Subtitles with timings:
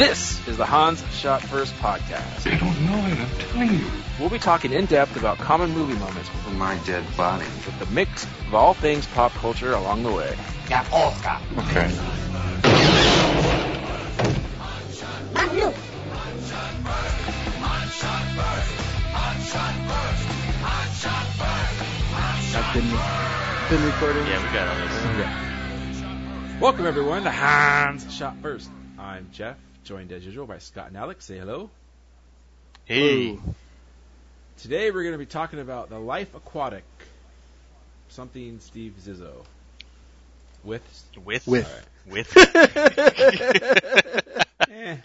[0.00, 2.50] This is the Hans Shot First podcast.
[2.50, 3.86] I don't know it, I'm telling you.
[4.18, 7.44] We'll be talking in depth about common movie moments For my dead body.
[7.66, 10.30] with the mix of all things pop culture along the way.
[10.30, 11.90] Okay.
[22.56, 22.88] I've been,
[23.68, 24.26] been recording.
[24.26, 24.78] Yeah, we got all
[26.48, 26.60] this.
[26.62, 28.70] Welcome everyone to Hans Shot First.
[28.98, 31.24] I'm Jeff, joined as usual by Scott and Alex.
[31.24, 31.70] Say hello.
[32.84, 33.38] Hey,
[34.58, 36.84] Today we're going to be talking about the Life Aquatic,
[38.08, 39.44] something Steve Zissou.
[40.62, 40.82] With
[41.24, 41.86] with With.
[42.06, 42.36] with
[44.70, 44.96] eh,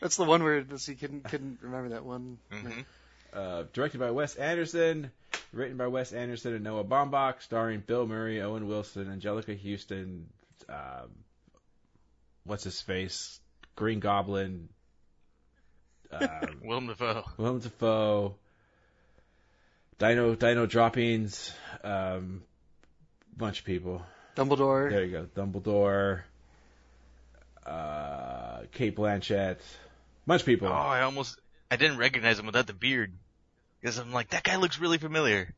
[0.00, 2.38] That's the one where this, you couldn't couldn't remember that one.
[2.52, 2.84] Mhm.
[3.32, 5.10] uh, directed by Wes Anderson,
[5.52, 10.28] written by Wes Anderson and Noah Baumbach, starring Bill Murray, Owen Wilson, Anjelica Huston,
[10.68, 11.10] um,
[12.44, 13.40] what's his face,
[13.76, 14.68] Green Goblin,
[16.10, 16.28] um,
[16.62, 17.24] Willem Dafoe.
[17.36, 18.34] Willem Dafoe,
[19.98, 22.42] Dino Dino droppings, um,
[23.36, 24.04] bunch of people.
[24.36, 24.90] Dumbledore.
[24.90, 26.22] There you go, Dumbledore,
[27.66, 29.58] uh, Cate Blanchett,
[30.26, 30.68] bunch of people.
[30.68, 31.38] Oh, I almost
[31.70, 33.12] I didn't recognize him without the beard
[33.80, 35.54] because I'm like that guy looks really familiar.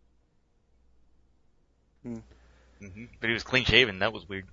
[2.02, 2.18] Hmm.
[2.80, 4.00] hmm But he was clean shaven.
[4.00, 4.46] That was weird.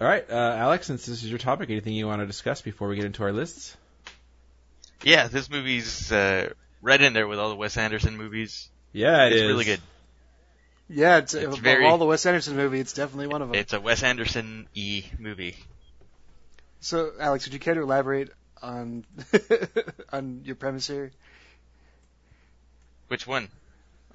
[0.00, 2.88] All right, uh, Alex, since this is your topic, anything you want to discuss before
[2.88, 3.76] we get into our lists?
[5.02, 6.52] Yeah, this movie's uh,
[6.82, 8.68] right in there with all the Wes Anderson movies.
[8.92, 9.48] Yeah, it it's is.
[9.48, 9.80] really good.
[10.88, 13.58] Yeah, it's, It's very- all the Wes Anderson movie, it's definitely one of them.
[13.58, 15.56] It's a Wes Anderson e movie.
[16.80, 18.28] so, Alex, would you care to elaborate
[18.62, 19.04] on
[20.12, 21.10] on your premise here?
[23.08, 23.48] Which one?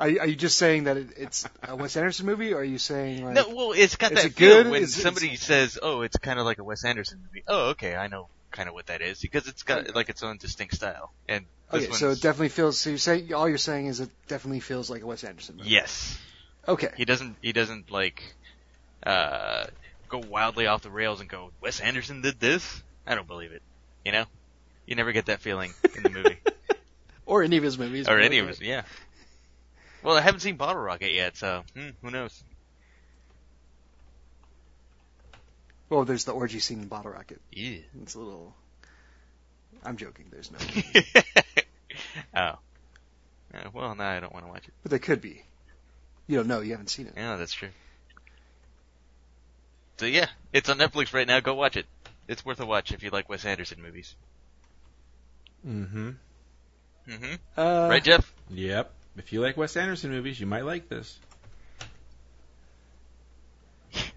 [0.02, 2.64] Are, you- are you just saying that it, it's a Wes Anderson movie, or are
[2.64, 4.72] you saying like No, well, it's got that it feel good?
[4.72, 7.96] when Is somebody says, "Oh, it's kind of like a Wes Anderson movie." Oh, okay,
[7.96, 11.14] I know kind of what that is because it's got like its own distinct style.
[11.30, 12.78] And this okay, so it definitely feels.
[12.80, 15.70] So you say all you're saying is it definitely feels like a Wes Anderson movie.
[15.70, 16.18] yes,
[16.68, 16.90] Okay.
[16.98, 18.24] he doesn't he doesn't like
[19.06, 19.66] uh
[20.10, 23.62] go wildly off the rails and go, "Wes Anderson did this." I don't believe it.
[24.04, 24.26] You know,
[24.86, 26.38] you never get that feeling in the movie
[27.26, 28.10] Or any of his movies.
[28.10, 28.60] or any of his.
[28.60, 28.82] Yeah.
[30.04, 32.44] Well, I haven't seen Bottle Rocket yet, so hmm, who knows?
[35.90, 37.42] Well, there's the orgy scene in Bottle Rocket.
[37.52, 37.80] Yeah.
[38.02, 38.56] It's a little.
[39.84, 40.26] I'm joking.
[40.32, 40.58] There's no.
[42.36, 42.40] oh.
[43.54, 44.74] Uh, well, now I don't want to watch it.
[44.84, 45.44] but there could be.
[46.28, 46.62] You don't know.
[46.62, 47.14] You haven't seen it.
[47.18, 47.70] Yeah, that's true.
[49.98, 51.42] So yeah, it's on Netflix right now.
[51.42, 51.86] Go watch it.
[52.28, 54.16] It's worth a watch if you like Wes Anderson movies.
[55.68, 56.10] Mm-hmm.
[57.10, 58.34] hmm Uh, right, Jeff?
[58.50, 58.92] Yep.
[59.18, 61.18] If you like Wes Anderson movies, you might like this.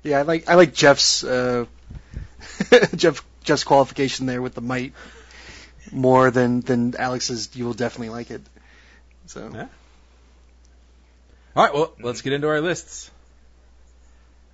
[0.03, 1.67] Yeah, I like I like Jeff's uh,
[2.95, 4.93] Jeff Jeff's qualification there with the might
[5.91, 7.51] more than than Alex's.
[7.55, 8.43] You will definitely like it.
[9.27, 9.67] So Yeah.
[11.57, 13.11] All right, well, let's get into our lists.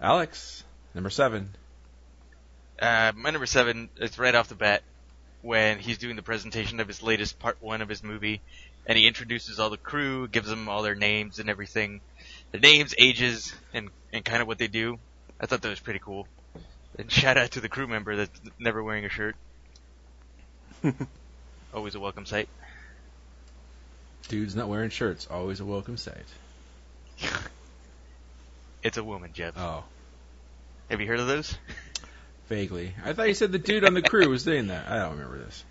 [0.00, 0.62] Alex,
[0.94, 1.48] number seven.
[2.80, 4.82] Uh, my number seven is right off the bat
[5.42, 8.42] when he's doing the presentation of his latest part one of his movie,
[8.86, 12.00] and he introduces all the crew, gives them all their names and everything,
[12.52, 14.98] their names, ages, and and kind of what they do.
[15.40, 16.26] I thought that was pretty cool.
[16.98, 19.36] And shout out to the crew member that's never wearing a shirt.
[21.74, 22.48] Always a welcome sight.
[24.28, 25.26] Dude's not wearing shirts.
[25.30, 26.26] Always a welcome sight.
[28.82, 29.52] It's a woman, Jeff.
[29.58, 29.84] Oh,
[30.88, 31.54] Have you heard of those?
[32.48, 32.94] vaguely.
[33.04, 34.88] I thought you said the dude on the crew was doing that.
[34.88, 35.64] I don't remember this.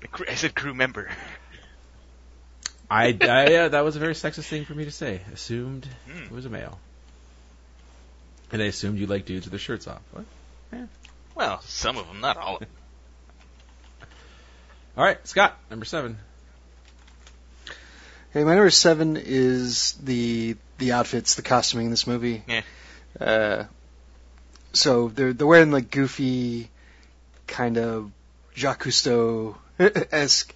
[0.00, 1.10] The I said crew member.
[2.90, 5.20] I, I yeah, that was a very sexist thing for me to say.
[5.32, 6.24] Assumed Hmm.
[6.24, 6.78] it was a male.
[8.52, 10.00] And I assumed you like dudes with their shirts off.
[10.12, 10.24] What?
[11.36, 12.68] Well, some of them, not all of them.
[14.96, 16.18] All right, Scott, number seven.
[18.32, 22.42] Hey, my number seven is the the outfits, the costuming in this movie.
[22.48, 22.62] Yeah.
[23.18, 23.64] Uh,
[24.72, 26.70] so they're they're wearing like goofy,
[27.46, 28.10] kind of
[28.54, 30.52] Jacques Cousteau esque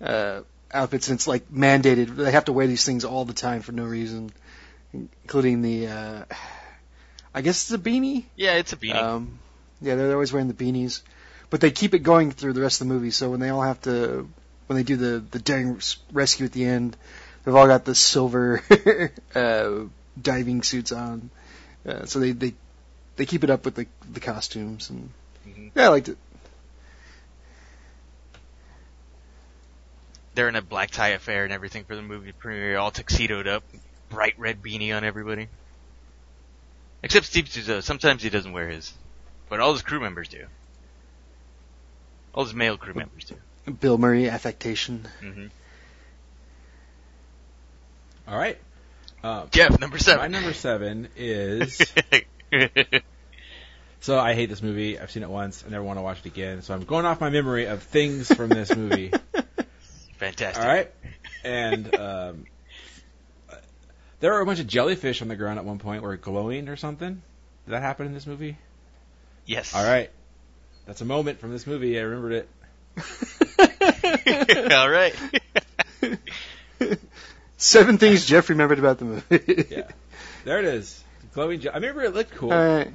[0.00, 0.40] uh,
[0.72, 2.16] outfits, and it's like mandated.
[2.16, 4.30] They have to wear these things all the time for no reason,
[4.92, 5.88] including the.
[5.88, 6.24] Uh,
[7.34, 8.24] I guess it's a beanie.
[8.34, 8.94] Yeah, it's a beanie.
[8.94, 9.38] Um,
[9.80, 11.02] yeah, they're always wearing the beanies,
[11.50, 13.10] but they keep it going through the rest of the movie.
[13.10, 14.28] So when they all have to,
[14.66, 15.80] when they do the the daring
[16.12, 16.96] rescue at the end,
[17.44, 18.62] they've all got the silver
[19.34, 19.70] uh,
[20.20, 21.30] diving suits on.
[21.86, 22.54] Uh, so they they
[23.16, 25.10] they keep it up with the the costumes, and
[25.46, 25.70] Mhm.
[25.74, 26.18] yeah, I liked it.
[30.36, 33.64] They're in a black tie affair and everything for the movie premiere, all tuxedoed up,
[34.10, 35.48] bright red beanie on everybody.
[37.02, 37.82] Except Steve Zissou.
[37.82, 38.92] Sometimes he doesn't wear his,
[39.48, 40.44] but all his crew members do.
[42.34, 43.72] All his male crew members do.
[43.72, 45.08] Bill Murray affectation.
[45.22, 45.46] Mm-hmm.
[48.28, 48.58] All right.
[49.24, 50.18] Uh, Jeff, number seven.
[50.18, 50.32] my seven.
[50.32, 51.80] number seven is.
[54.06, 55.00] So I hate this movie.
[55.00, 55.64] I've seen it once.
[55.66, 56.62] I never want to watch it again.
[56.62, 59.12] So I'm going off my memory of things from this movie.
[60.18, 60.62] Fantastic.
[60.64, 60.90] All right.
[61.44, 62.44] And um,
[64.20, 66.76] there were a bunch of jellyfish on the ground at one point, were glowing or
[66.76, 67.22] something.
[67.66, 68.56] Did that happen in this movie?
[69.44, 69.74] Yes.
[69.74, 70.10] All right.
[70.86, 71.98] That's a moment from this movie.
[71.98, 72.48] I remembered it.
[74.72, 75.14] All right.
[77.58, 79.66] Seven things Jeff remembered about the movie.
[79.70, 79.88] Yeah.
[80.44, 81.02] There it is.
[81.34, 81.60] Glowing.
[81.60, 82.52] Je- I remember it looked cool.
[82.52, 82.92] All right.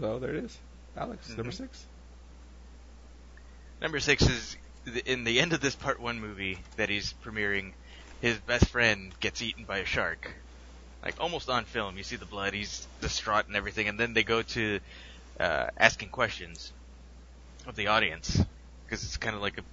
[0.00, 0.58] So there it is.
[0.96, 1.54] Alex, number Mhm.
[1.56, 1.84] six.
[3.80, 4.56] Number six is
[5.06, 7.72] in the end of this part one movie that he's premiering.
[8.20, 10.34] His best friend gets eaten by a shark,
[11.04, 11.96] like almost on film.
[11.96, 12.54] You see the blood.
[12.54, 14.80] He's distraught and everything, and then they go to
[15.38, 16.72] uh, asking questions
[17.66, 18.42] of the audience
[18.84, 19.64] because it's kind of like a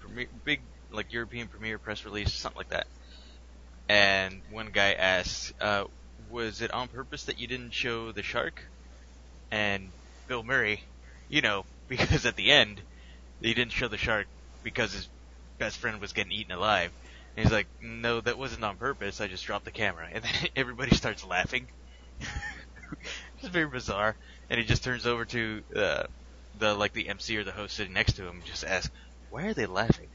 [0.46, 0.62] big
[0.92, 2.86] like European premiere press release, something like that.
[3.90, 5.86] And one guy asks, uh,
[6.30, 8.70] "Was it on purpose that you didn't show the shark?"
[9.50, 9.92] And
[10.28, 10.84] Bill Murray,
[11.28, 12.84] you know, because at the end
[13.48, 14.28] he didn't show the shark
[14.64, 15.10] because his
[15.58, 16.92] best friend was getting eaten alive.
[17.36, 19.22] And he's like, no, that wasn't on purpose.
[19.22, 20.08] I just dropped the camera.
[20.12, 21.68] And then everybody starts laughing.
[22.20, 24.16] it's very bizarre.
[24.50, 26.04] And he just turns over to uh,
[26.60, 28.94] the like the MC or the host sitting next to him, and just asks,
[29.30, 30.08] why are they laughing?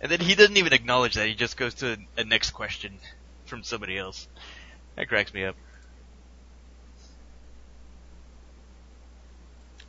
[0.00, 1.26] And then he doesn't even acknowledge that.
[1.26, 2.98] He just goes to a, a next question
[3.46, 4.28] from somebody else.
[4.96, 5.56] That cracks me up.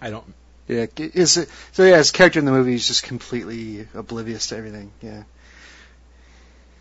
[0.01, 0.33] I don't.
[0.69, 4.57] Yeah, is it, so yeah, his character in the movie is just completely oblivious to
[4.57, 4.94] everything.
[5.01, 5.24] Yeah.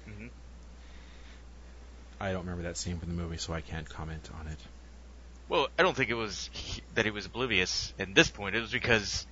[0.06, 0.29] hmm
[2.20, 4.61] I don't remember that scene from the movie, so I can't comment on it.
[5.49, 8.56] Well, I don't think it was he- that he was oblivious at this point.
[8.56, 9.26] It was because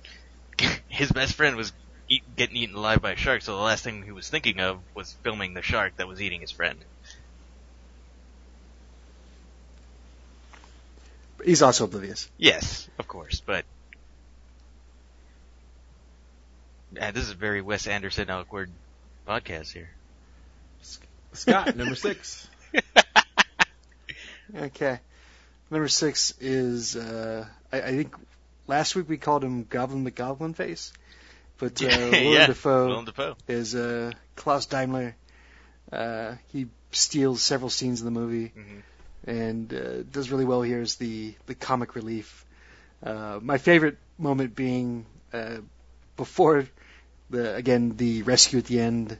[0.89, 1.73] his best friend was
[2.09, 4.83] eat, getting eaten alive by a shark, so the last thing he was thinking of
[4.95, 6.85] was filming the shark that was eating his friend.
[11.43, 12.29] He's also oblivious.
[12.37, 13.65] Yes, of course, but
[16.93, 18.69] yeah, this is a very Wes Anderson awkward
[19.27, 19.89] podcast here.
[21.33, 22.47] Scott, number six.
[24.55, 24.99] Okay.
[25.69, 28.15] Number six is uh, I, I think
[28.65, 30.93] last week we called him Goblin McGoblin Face,
[31.57, 33.35] but uh, Willem yeah, Dafoe Willem Dafoe.
[33.49, 35.15] is uh, Klaus Daimler.
[35.91, 38.81] Uh, he steals several scenes in the movie Mhm.
[39.25, 42.45] and uh, does really well here as the the comic relief.
[43.03, 45.57] Uh, my favorite moment being uh,
[46.17, 46.67] before
[47.29, 49.17] the again the rescue at the end.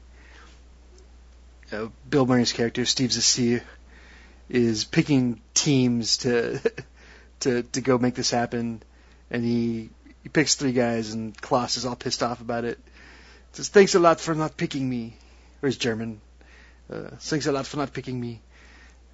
[1.72, 3.62] Uh, Bill Murray's character Steve Zissou
[4.50, 6.60] is picking teams to
[7.42, 8.82] to to go make this happen,
[9.30, 9.90] and he
[10.24, 12.80] he picks three guys, and Klaus is all pissed off about it.
[13.54, 15.16] Says thanks a lot for not picking me,
[15.62, 16.22] or he's German.
[16.92, 18.42] Uh, thanks a lot for not picking me,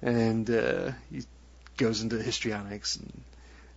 [0.02, 1.22] and uh, he
[1.76, 3.22] goes into histrionics, and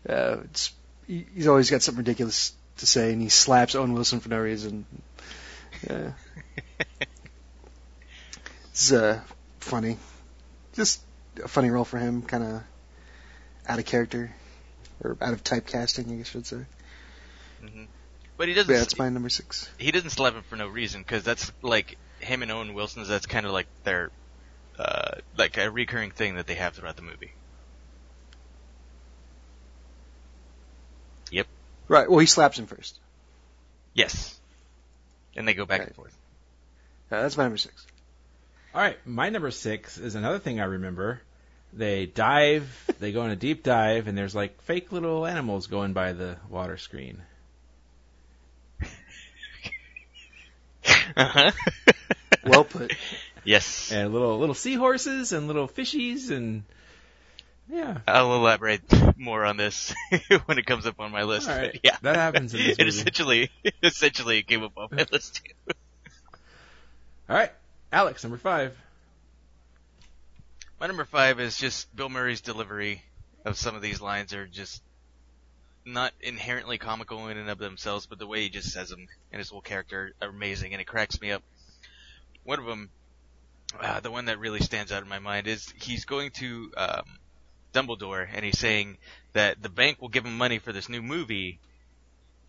[0.08, 0.72] uh, it's,
[1.08, 4.40] he, he's always got something ridiculous to say, and he slaps Owen Wilson for no
[4.40, 4.86] reason.
[5.90, 6.12] Uh,
[8.72, 9.22] it's uh,
[9.60, 9.98] funny,
[10.74, 11.02] just
[11.44, 12.64] a funny role for him, kind of
[13.68, 14.34] out of character
[15.04, 16.66] or out of typecasting, I guess I should say.
[17.62, 17.84] hmm
[18.38, 18.72] But he doesn't.
[18.72, 19.70] Yeah, that's my number six.
[19.78, 23.08] he doesn't slap him for no reason because that's like him and Owen Wilson's.
[23.08, 24.12] That's kind of like their
[24.80, 27.34] uh, like a recurring thing that they have throughout the movie.
[31.88, 32.10] Right.
[32.10, 32.98] Well, he slaps him first.
[33.94, 34.40] Yes,
[35.36, 35.88] and they go back Right.
[35.88, 36.16] and forth.
[37.12, 37.86] Uh, that's my number six.
[38.76, 41.22] All right, my number six is another thing I remember.
[41.74, 45.94] They dive, they go on a deep dive, and there's like fake little animals going
[45.94, 47.22] by the water screen.
[51.16, 51.52] Uh-huh.
[52.46, 52.94] Well put.
[53.44, 56.64] yes, And little little seahorses and little fishies and
[57.70, 57.98] yeah.
[58.08, 58.82] I'll elaborate
[59.18, 59.94] more on this
[60.46, 61.48] when it comes up on my list.
[61.48, 61.78] But.
[61.84, 62.90] Yeah, That happens in this it movie.
[62.90, 63.52] essentially,
[63.84, 65.74] essentially it came up on my list too.
[67.30, 67.52] All right,
[67.92, 68.76] Alex, number five.
[70.80, 73.02] My number five is just Bill Murray's delivery
[73.46, 74.82] of some of these lines are just
[75.86, 79.40] not inherently comical in and of themselves, but the way he just says them and
[79.40, 81.42] his whole character are amazing, and it cracks me up.
[82.44, 82.90] One of them,
[83.80, 87.04] uh, the one that really stands out in my mind, is he's going to um,
[87.78, 88.98] Dumbledore and he's saying
[89.34, 91.60] that the bank will give him money for this new movie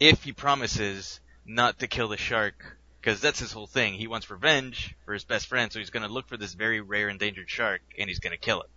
[0.00, 2.78] if he promises not to kill the shark.
[3.00, 3.94] Because that's his whole thing.
[3.94, 6.80] He wants revenge for his best friend, so he's going to look for this very
[6.80, 8.70] rare endangered shark and he's going to kill it.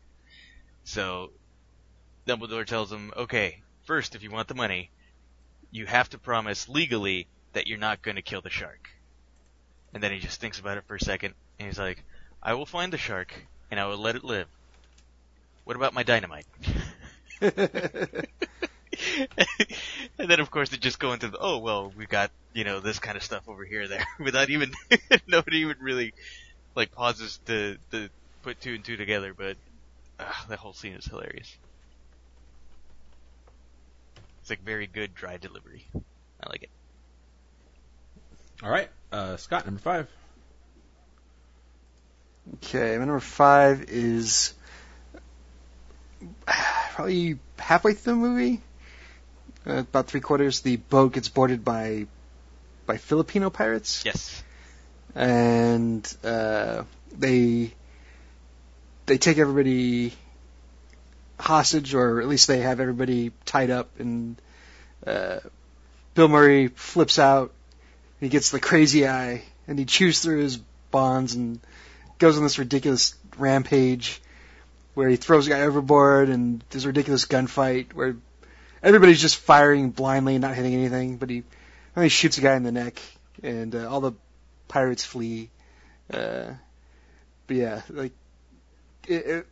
[0.84, 1.32] So
[2.28, 4.92] Dumbledore tells him, okay, first, if you want the money,
[5.72, 8.90] you have to promise legally that you're not going to kill the shark.
[9.94, 12.04] And then he just thinks about it for a second, and he's like,
[12.42, 13.34] I will find the shark,
[13.70, 14.48] and I will let it live.
[15.64, 16.46] What about my dynamite?
[17.42, 17.56] and
[20.18, 23.00] then of course they just go into the, oh well, we've got, you know, this
[23.00, 24.72] kind of stuff over here there, without even,
[25.28, 26.14] nobody even really,
[26.76, 28.10] like, pauses to, to
[28.44, 29.58] put two and two together, but,
[30.20, 31.56] uh, that whole scene is hilarious.
[34.42, 35.86] It's like very good dry delivery.
[35.96, 36.70] I like it.
[38.64, 40.08] All right, uh, Scott, number five.
[42.56, 44.54] Okay, my number five is
[46.94, 48.62] probably halfway through the movie,
[49.68, 50.62] uh, about three quarters.
[50.62, 52.08] The boat gets boarded by
[52.86, 54.44] by Filipino pirates, Yes.
[55.16, 56.84] and uh,
[57.18, 57.74] they
[59.06, 60.14] they take everybody
[61.40, 64.00] hostage, or at least they have everybody tied up.
[64.00, 64.40] And
[65.06, 65.40] uh,
[66.14, 67.52] Bill Murray flips out.
[68.20, 70.58] He gets the crazy eye, and he chews through his
[70.92, 71.60] bonds and
[72.20, 74.22] goes on this ridiculous rampage
[74.94, 78.16] where he throws a guy overboard, and a ridiculous gunfight where
[78.84, 81.44] everybody's just firing blindly and not hitting anything, but he
[81.96, 83.02] only shoots a guy in the neck,
[83.44, 84.14] and uh, all the
[84.68, 85.50] pirates flee.
[86.12, 86.54] Uh,
[87.48, 88.14] but yeah, like
[89.08, 89.48] it, it,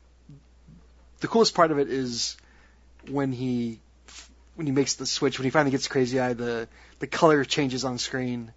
[1.20, 2.38] the coolest part of it is
[3.10, 3.80] when he
[4.56, 6.68] when he makes the switch when he finally gets crazy eye the
[7.00, 8.52] the color changes on screen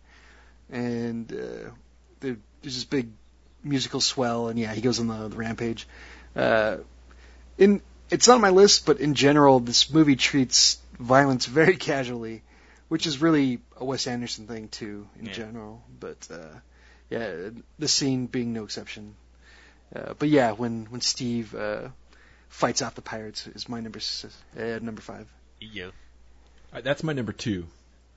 [0.70, 1.70] and uh,
[2.20, 3.10] there's this big
[3.62, 5.86] musical swell and yeah he goes on the, the rampage
[6.36, 6.76] uh,
[7.58, 12.42] in it's not on my list but in general this movie treats violence very casually
[12.88, 15.32] which is really a Wes Anderson thing too in Yeah.
[15.32, 16.54] general but uh,
[17.10, 19.14] yeah the scene being no exception
[19.94, 21.88] uh, but yeah when when Steve uh,
[22.48, 24.26] fights off the pirates is my number s-
[24.58, 25.26] uh, number five
[25.60, 25.90] Yeah,
[26.72, 27.66] Uh, That's my number two.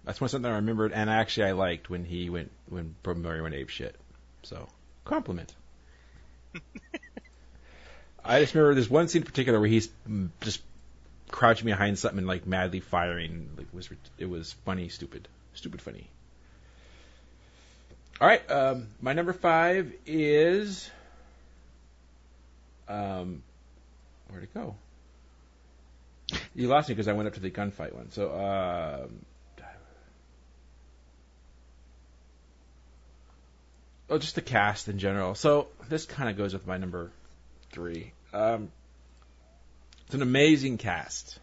[0.05, 3.41] That's one something I remembered, and actually I liked when he went when Bill Murray
[3.41, 3.95] went ape shit.
[4.43, 4.67] So
[5.03, 5.53] compliment.
[8.25, 10.61] I just remember there's one scene in particular where he's mm, just
[11.29, 13.49] crouching behind something and like madly firing.
[13.57, 16.07] Like, was it was funny, stupid, stupid funny.
[18.19, 20.89] All right, um, my number five is
[22.87, 23.43] um,
[24.29, 24.75] where'd it go?
[26.55, 28.11] You lost me because I went up to the gunfight one.
[28.11, 29.25] So, um,
[34.09, 35.35] oh, just the cast in general.
[35.35, 37.11] So this kind of goes with my number
[37.71, 38.13] three.
[38.35, 38.69] Um,
[40.05, 41.39] it's an amazing cast,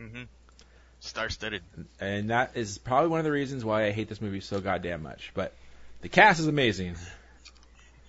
[0.00, 0.22] Mm-hmm.
[1.00, 1.62] Star-studded.
[2.00, 5.02] and that is probably one of the reasons why I hate this movie so goddamn
[5.02, 5.30] much.
[5.34, 5.52] But
[6.00, 6.96] the cast is amazing.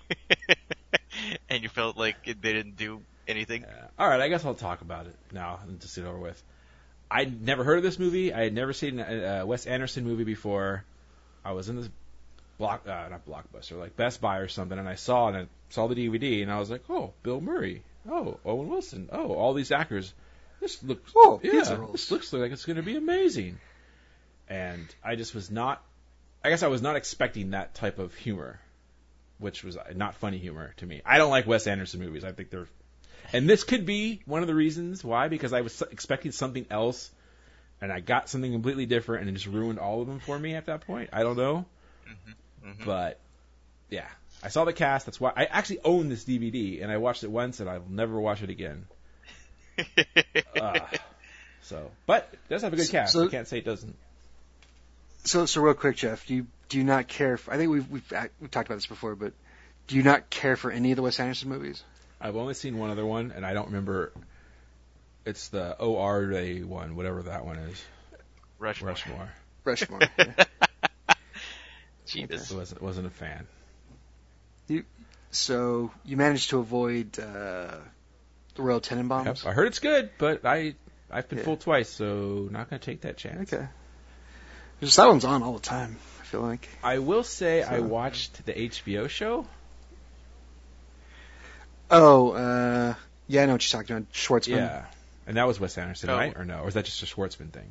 [1.50, 3.66] and you felt like it, they didn't do anything.
[3.66, 6.42] Uh, all right, I guess I'll talk about it now and just get over with.
[7.10, 8.34] I'd never heard of this movie.
[8.34, 10.84] I had never seen a, a Wes Anderson movie before.
[11.44, 11.90] I was in this
[12.62, 15.48] block, uh, not blockbuster, like Best Buy or something, and I saw it and I
[15.70, 19.54] saw the DVD, and I was like, oh, Bill Murray, oh, Owen Wilson, oh, all
[19.54, 20.14] these actors.
[20.60, 23.58] This looks, Oh, yeah, this looks like it's going to be amazing.
[24.48, 25.84] And I just was not,
[26.44, 28.60] I guess I was not expecting that type of humor,
[29.40, 31.02] which was uh, not funny humor to me.
[31.04, 32.24] I don't like Wes Anderson movies.
[32.24, 32.68] I think they're
[33.34, 37.10] and this could be one of the reasons why, because I was expecting something else,
[37.80, 40.56] and I got something completely different, and it just ruined all of them for me
[40.56, 41.10] at that point.
[41.14, 41.66] I don't know,
[42.66, 42.86] Mhm.
[42.86, 43.20] but
[43.90, 44.08] yeah,
[44.44, 45.06] I saw the cast.
[45.06, 48.20] That's why I actually own this DVD, and I watched it once, and I'll never
[48.20, 48.86] watch it again.
[50.56, 50.80] Uh,
[51.62, 53.14] so, but it does have a good cast.
[53.14, 53.96] so- I can't say it doesn't.
[55.24, 57.38] So, so real quick, Jeff, do you do you not care?
[57.38, 59.34] For, I think we've we've act- we've talked about this before, but
[59.88, 61.84] do you not care for any of the Wes Anderson movies?
[62.20, 64.12] I've only seen one other one, and I don't remember.
[65.26, 67.84] It's the OR Day one, whatever that one is.
[68.60, 68.90] Rushmore.
[68.92, 69.30] Rushmore.
[69.64, 70.00] Rushmore.
[70.18, 70.46] yeah.
[72.12, 72.52] Jesus.
[72.52, 73.48] Wasn't wasn't a fan.
[74.68, 74.84] You,
[75.32, 77.76] So you managed to avoid uh,
[78.56, 79.26] the Royal Tenenbaums.
[79.26, 80.76] Yep, I heard it's good, but I
[81.10, 81.46] I've been Yeah.
[81.46, 83.52] fooled twice, so not gonna take that chance.
[83.54, 83.68] Okay.
[84.82, 85.98] Just that one's on all the time.
[86.22, 86.68] I feel like.
[86.84, 89.46] I will say I watched the HBO show.
[91.90, 92.94] Oh, uh,
[93.28, 94.12] yeah, I know what you're talking about.
[94.14, 94.56] Schwartzman.
[94.58, 94.86] Yeah,
[95.28, 96.16] and that was Wes Anderson, Oh.
[96.18, 96.36] right?
[96.36, 96.62] Or no?
[96.62, 97.70] Or is that just a Schwartzman thing?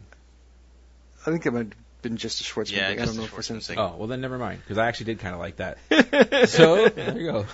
[1.26, 3.00] I think it might have been just a Schwartzman Yeah, thing.
[3.00, 3.76] I don't know a if it's Schwartzman anything.
[3.76, 3.78] thing.
[3.84, 6.48] Oh, well then never mind, because I actually did kind of like that.
[6.48, 7.46] so there you go.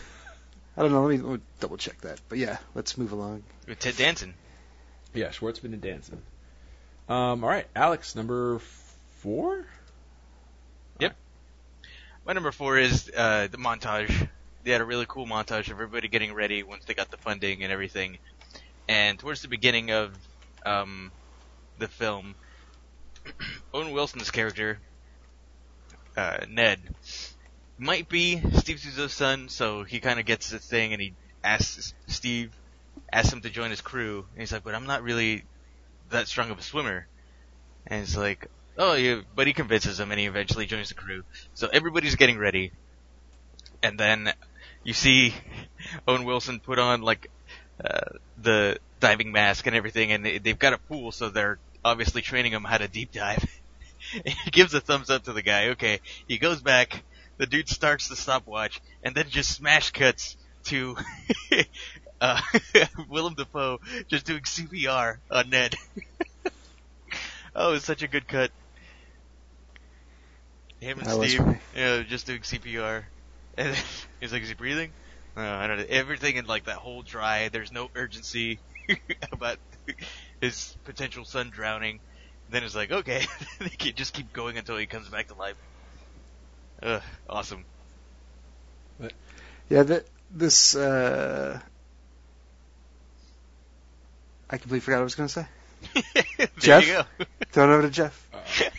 [0.77, 1.05] I don't know.
[1.07, 2.21] Let me, let me double check that.
[2.29, 3.43] But yeah, let's move along.
[3.67, 4.35] With Ted Danson.
[5.15, 6.21] Yeah, Schwartzman and Danson.
[7.09, 8.59] Um, all right, Alex, number
[9.21, 9.65] four.
[10.99, 11.17] Yep.
[12.27, 14.29] My number four is uh, the montage.
[14.65, 17.63] They had a really cool montage of everybody getting ready once they got the funding
[17.63, 18.19] and everything.
[18.89, 20.17] And towards the beginning of
[20.65, 21.13] um,
[21.79, 22.35] the film,
[23.75, 24.79] Owen Wilson's character,
[26.17, 26.81] uh, Ned,
[27.79, 31.15] might be Steve Zissou's son, so he kind of gets the thing, and he
[31.45, 32.55] asks Steve,
[33.13, 35.45] asks him to join his crew, and he's like, "But I'm not really
[36.11, 37.07] that strong of a swimmer,"
[37.87, 38.47] and he's like,
[38.79, 41.23] "Oh, yeah," but he convinces him, and he eventually joins the crew.
[41.55, 42.73] So everybody's getting ready,
[43.83, 44.33] and then
[44.85, 45.35] you see
[46.09, 47.29] Owen Wilson put on like
[47.85, 52.21] uh, the diving mask and everything, and they, they've got a pool, so they're obviously
[52.21, 53.45] training him how to deep dive.
[54.25, 55.69] he gives a thumbs up to the guy.
[55.71, 57.03] Okay, he goes back.
[57.39, 60.97] The dude starts the stopwatch, and then just smash cuts to
[62.21, 62.41] uh,
[63.09, 63.79] Willem Dafoe
[64.09, 65.75] just doing CPR on Ned.
[67.55, 68.51] oh, it's such a good cut.
[70.81, 71.41] Him and That Steve,
[71.75, 73.05] you know, just doing CPR.
[73.57, 73.83] And then
[74.21, 74.93] he's like, is he breathing?
[75.37, 75.87] No, I don't know.
[75.89, 78.59] Everything in like that whole dry, there's no urgency
[79.33, 79.59] about
[80.41, 82.01] his potential son drowning.
[82.51, 83.25] Then it's like, okay,
[83.59, 85.57] they can just keep going until he comes back to life.
[86.83, 87.65] Ugh, awesome.
[89.01, 89.13] But,
[89.69, 91.61] Yeah, that this uh
[94.49, 95.47] I completely forgot what I was going to say.
[96.39, 96.87] there Jeff?
[96.87, 97.25] you go.
[97.51, 98.29] Throw it over to Jeff.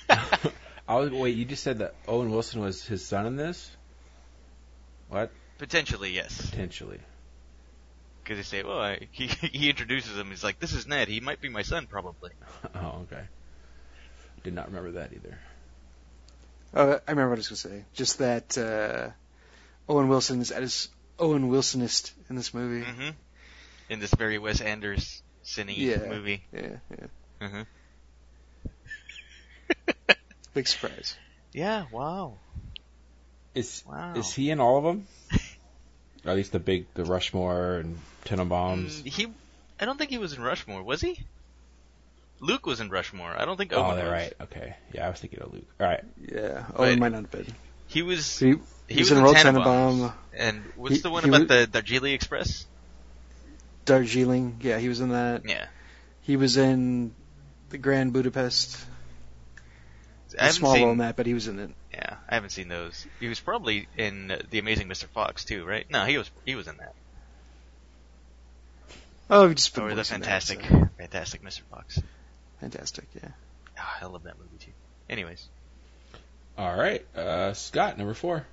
[0.88, 1.36] I was wait.
[1.36, 3.70] You just said that Owen Wilson was his son in this.
[5.10, 5.32] What?
[5.58, 6.50] Potentially, yes.
[6.50, 7.00] Potentially.
[8.28, 10.30] Because they say, well, I, he he introduces him.
[10.30, 11.08] He's like, this is Ned.
[11.08, 12.32] He might be my son, probably.
[12.76, 13.24] Oh, okay.
[14.44, 15.40] Did not remember that either.
[16.74, 17.86] Oh, I remember what I was going to say.
[17.94, 19.10] Just that uh
[19.88, 22.84] Owen Wilson is at his Owen Wilsonist in this movie.
[22.86, 23.10] hmm
[23.90, 26.06] In this very Wes Anderson Yeah.
[26.10, 26.44] movie.
[26.52, 27.48] Yeah, yeah.
[27.48, 27.62] hmm
[30.54, 31.16] Big surprise.
[31.54, 31.86] Yeah.
[31.92, 32.40] Wow.
[33.56, 34.14] Is Wow.
[34.16, 35.08] is he in all of them?
[36.28, 39.02] Or at least the big, the Rushmore and Tenenbaums.
[39.02, 39.28] Mm, he,
[39.80, 41.20] I don't think he was in Rushmore, was he?
[42.40, 43.34] Luke was in Rushmore.
[43.36, 44.12] I don't think oh, they're was.
[44.12, 44.34] right.
[44.42, 44.76] Okay.
[44.94, 45.66] Yeah, I was thinking of Luke.
[45.80, 46.04] All right.
[46.22, 46.66] Yeah.
[46.76, 47.48] But- Owen might not have been.
[47.88, 48.38] He was.
[48.38, 48.56] He, He,
[48.96, 52.14] he was was in in Tenenbaum, And what's He- the one about was- the Darjeeling
[52.14, 52.66] Express?
[53.86, 54.60] Darjeeling.
[54.62, 55.44] Yeah, he was in that.
[55.48, 55.66] Yeah.
[56.22, 57.14] He was in
[57.70, 58.78] the Grand Budapest.
[60.34, 61.72] I A haven't small seen, role in that, but he was in it.
[61.98, 63.08] Yeah, I haven't seen those.
[63.20, 65.06] He was probably in uh, The Amazing Mr.
[65.06, 65.90] Fox too, right?
[65.90, 66.94] No, he was he was in that.
[69.32, 71.62] Oh, he just put Or the voice in that, fantastic, so- fantastic Mr.
[71.72, 72.00] Fox.
[72.62, 73.06] fantastic.
[73.16, 73.30] Yeah.
[73.80, 74.72] Ah, I love that movie too.
[75.10, 75.48] Anyways,
[76.58, 77.04] All right.
[77.16, 78.46] Uh, Scott, number four.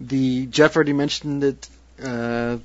[0.00, 1.68] The Jeff already mentioned it
[2.02, 2.58] uh,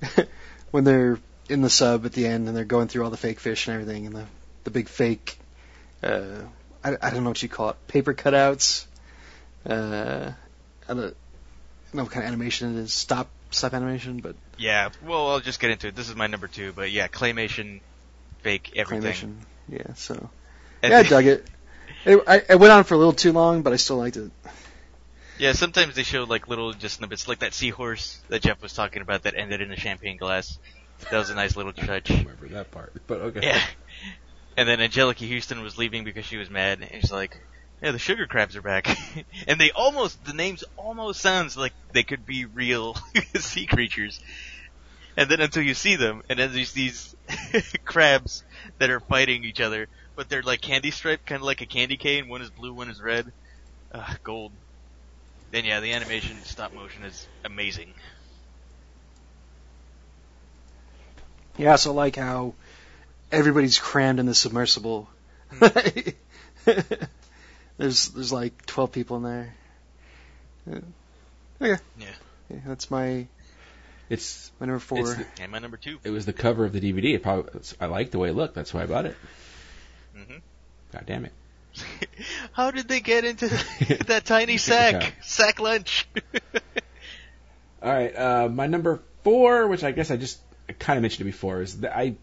[0.70, 3.40] when they're in the sub at the end and they're going through all the fake
[3.40, 4.24] fish and everything and the
[4.64, 5.37] the big fake
[6.02, 6.42] uh,
[6.82, 8.86] I, I don't know what you call it paper cutouts.
[9.66, 10.32] Uh,
[10.88, 11.16] I don't
[11.92, 12.92] know what kind of animation it is.
[12.92, 14.90] Stop stop animation, but yeah.
[15.04, 15.96] Well, I'll just get into it.
[15.96, 17.80] This is my number two, but yeah, claymation,
[18.42, 19.12] fake everything.
[19.12, 19.34] claymation.
[19.68, 19.94] Yeah.
[19.94, 20.30] So
[20.82, 21.46] And yeah, I dug it.
[22.04, 24.30] It, I, it went on for a little too long, but I still liked it.
[25.38, 29.02] Yeah, sometimes they show like little just snippets, like that seahorse that Jeff was talking
[29.02, 30.58] about that ended in a champagne glass.
[31.10, 32.10] That was a nice little touch.
[32.10, 33.40] I don't remember that part, but okay.
[33.42, 33.62] Yeah.
[34.58, 37.40] And then Anjelica Huston was leaving because she was mad, and she's like,
[37.80, 38.88] "Yeah, the sugar crabs are back."
[39.46, 42.96] and they almost, the names almost sounds like they could be real
[43.36, 44.18] sea creatures.
[45.16, 47.14] And then until you see them, and then there's these
[47.84, 48.42] crabs
[48.80, 51.96] that are fighting each other, but they're like candy striped, kind of like a candy
[51.96, 52.28] cane.
[52.28, 53.32] One is blue, one is red.
[53.94, 54.54] Uh, gold.
[55.52, 57.94] Then yeah, the animation stop motion is amazing.
[61.56, 62.54] Yeah, so like how
[63.32, 65.08] everybody's crammed in the submersible.
[67.78, 69.54] there's there's like twelve people in there.
[70.70, 70.80] Uh,
[71.60, 71.82] Okay.
[71.98, 72.06] Yeah.
[72.50, 73.26] Yeah, that's my
[74.08, 75.00] It's my number four.
[75.00, 75.98] It's the- And my number two.
[76.04, 77.14] it was the cover of the DVD.
[77.14, 78.54] It probably I liked the way it looked.
[78.54, 79.16] That's why I bought it.
[80.14, 80.36] hmm
[80.92, 81.32] God damn it.
[82.52, 83.48] How did they get into
[84.06, 85.14] that tiny sack?
[85.22, 86.06] Sack lunch.
[87.82, 90.38] All right, uh, my number four, which I guess I just
[90.78, 92.14] kind of mentioned it before, is that I.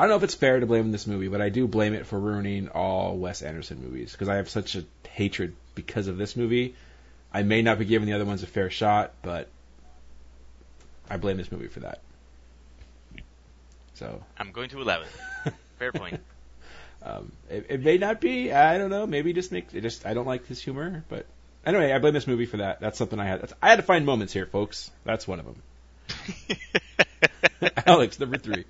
[0.00, 2.06] I don't know if it's fair to blame this movie, but I do blame it
[2.06, 6.36] for ruining all Wes Anderson movies because I have such a hatred because of this
[6.36, 6.74] movie.
[7.30, 9.48] I may not be giving the other ones a fair shot, but
[11.10, 12.00] I blame this movie for that.
[13.92, 15.02] So I'm going to allow
[15.44, 15.52] it.
[15.78, 16.18] Fair point.
[17.02, 18.50] um, it, it may not be.
[18.50, 19.06] I don't know.
[19.06, 20.06] Maybe just make it just.
[20.06, 21.26] I don't like his humor, but
[21.66, 22.80] anyway, I blame this movie for that.
[22.80, 23.42] That's something I had.
[23.42, 24.90] That's, I had to find moments here, folks.
[25.04, 25.62] That's one of them.
[27.86, 28.64] Alex, number three.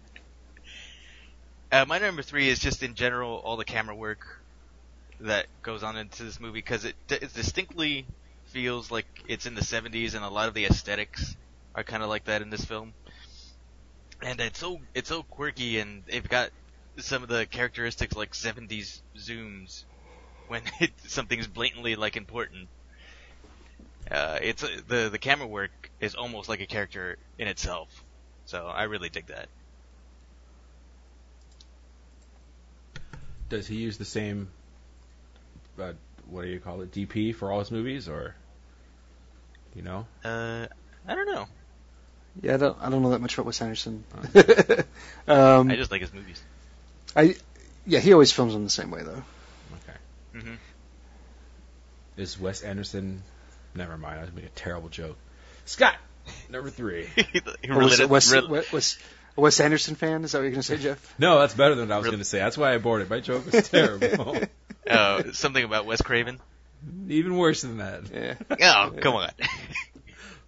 [1.73, 4.43] Uh, my number three is just in general all the camera work
[5.21, 8.07] that goes on into this movie because it, it distinctly
[8.47, 11.37] feels like it's in the 70s and a lot of the aesthetics
[11.75, 12.93] are kind of like that in this film.
[14.23, 16.51] and it's so it's so quirky, and they've got
[16.99, 19.85] some of the characteristics like 70s zooms
[20.49, 22.69] when it, something's blatantly like important.
[24.11, 28.05] Uh, it's the the camera work is almost like a character in itself,
[28.45, 29.49] so I really dig that.
[33.51, 34.49] Does he use the same,
[35.79, 35.93] uh,
[36.31, 38.35] what do you call it, DP for all his movies, or,
[39.75, 40.07] you know?
[40.25, 40.67] Uh,
[41.07, 41.47] I don't know.
[42.43, 44.05] Yeah, I don't, I don't know that much about Wes Anderson.
[44.15, 44.23] Oh.
[45.61, 46.41] um, I just like his movies.
[47.15, 47.35] I,
[47.87, 49.23] yeah, he always films them the same way though.
[50.33, 50.45] Okay.
[50.47, 50.55] hmm
[52.17, 53.23] Is Wes Anderson?
[53.75, 54.21] Never mind.
[54.21, 55.17] I was making a terrible joke.
[55.65, 55.97] Scott,
[56.49, 57.07] number three.
[57.17, 58.99] he Or was, related- Wes, rel- Wes, Wes,
[59.37, 60.25] a Wes Anderson fan?
[60.25, 61.15] Is that what you're gonna say, Jeff?
[61.19, 62.17] No, that's better than what I was Really?
[62.17, 62.39] going to say.
[62.39, 63.11] That's why I bored it.
[63.11, 64.37] My joke was terrible.
[64.89, 66.41] uh, something about Wes Craven.
[67.09, 68.03] Even worse than that.
[68.13, 68.35] Yeah.
[68.91, 69.31] Oh, come on.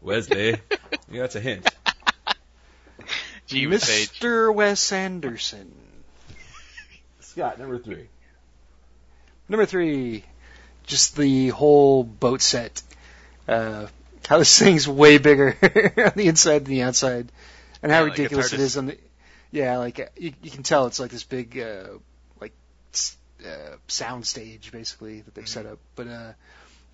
[0.00, 0.50] Wesley.
[1.10, 1.68] yeah, that's a hint.
[3.46, 4.20] Gee, Miss Page.
[4.20, 4.54] Mr.
[4.54, 5.72] Wes Anderson.
[7.20, 8.08] Scott, number three.
[9.48, 10.24] Number three,
[10.86, 12.82] just the whole boat set.
[13.46, 13.86] Uh,
[14.28, 17.30] how this thing's way bigger on the inside than the outside,
[17.82, 18.98] and how Yeah, like ridiculous hard it to on the.
[19.50, 21.88] Yeah, like you, you can tell it's like this big, uh,
[22.40, 22.52] like
[23.46, 25.78] uh, sound stage basically that they've set up.
[25.94, 26.32] But uh,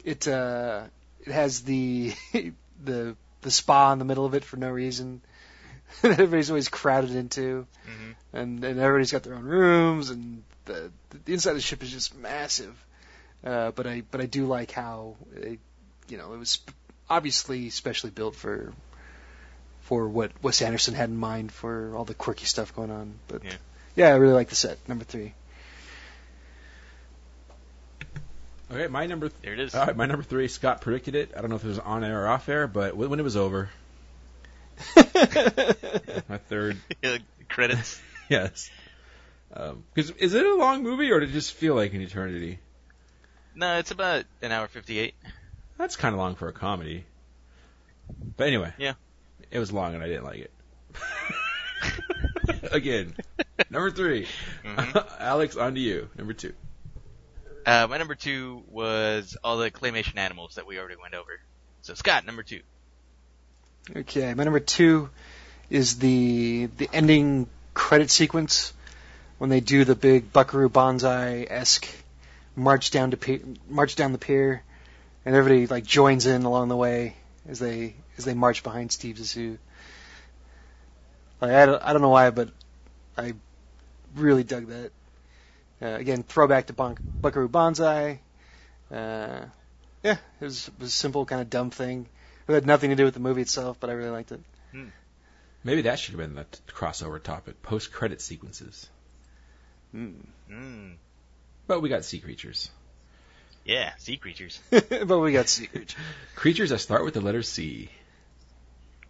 [0.05, 0.85] it uh,
[1.21, 2.15] it has the
[2.85, 5.21] the the spa in the middle of it for no reason.
[6.03, 10.93] that Everybody's always crowded into hmm and and everybody's got their own rooms, and the
[11.11, 12.77] the inside of the ship is just massive.
[13.45, 15.61] Uh, but I but I do like how it,
[16.09, 16.61] you know it was
[17.09, 18.73] obviously specially built for
[19.89, 23.15] for what Wes Anderson had in mind for all the quirky stuff going on.
[23.27, 23.55] But Yeah.
[23.97, 25.33] yeah I really like the set number three.
[28.71, 29.31] Okay, my number.
[29.43, 29.75] There it is.
[29.75, 30.47] All right, my number three.
[30.49, 31.33] Scott predicted it.
[31.35, 33.23] I don't know if it was on air or off air, but when when it
[33.23, 33.71] was over,
[34.97, 36.77] my third.
[37.49, 38.01] Credits.
[38.29, 38.69] Yes.
[39.55, 42.59] Um, because is it a long movie or did it just feel like an eternity?
[43.55, 45.15] No, it's about an hour fifty-eight.
[45.79, 47.07] That's kind of long for a comedy.
[48.37, 48.75] But anyway.
[48.77, 48.93] Yeah.
[49.51, 50.53] It was long and I didn't like it.
[52.73, 53.15] Again,
[53.71, 54.27] number 3
[54.65, 55.07] Mhm.
[55.21, 56.09] Alex, on to you.
[56.17, 56.53] Number two.
[57.65, 61.41] Uh, my number two was all the claymation animals that we already went over.
[61.83, 62.61] So Scott, number two.
[63.95, 65.11] Okay, my number two
[65.71, 68.73] is the the ending credit sequence
[69.39, 71.87] when they do the big Buckaroo Banzai esque
[72.57, 74.63] march down to pier, march down the pier,
[75.25, 77.17] and everybody like joins in along the way
[77.49, 79.59] as they as they march behind Steve Zissou.
[81.41, 82.51] Like I don't, I don't know why, but
[83.17, 83.35] I
[84.15, 84.91] really dug that.
[85.81, 88.21] Uh, again, throwback to Bon- Buckaroo Banzai.
[88.91, 89.41] Uh,
[90.03, 92.09] yeah, it was, it was a simple kind of dumb thing.
[92.49, 94.41] It had nothing to do with the movie itself, but I really liked it.
[95.65, 97.63] Maybe that should have been the t- crossover topic.
[97.63, 98.89] Post credit sequences.
[99.95, 100.27] Mm.
[100.51, 100.95] Mm.
[101.67, 102.71] But we got sea creatures.
[103.65, 104.61] Yeah, sea creatures.
[104.71, 106.01] but we got sea creatures.
[106.37, 107.91] Creatures that start with the letter C.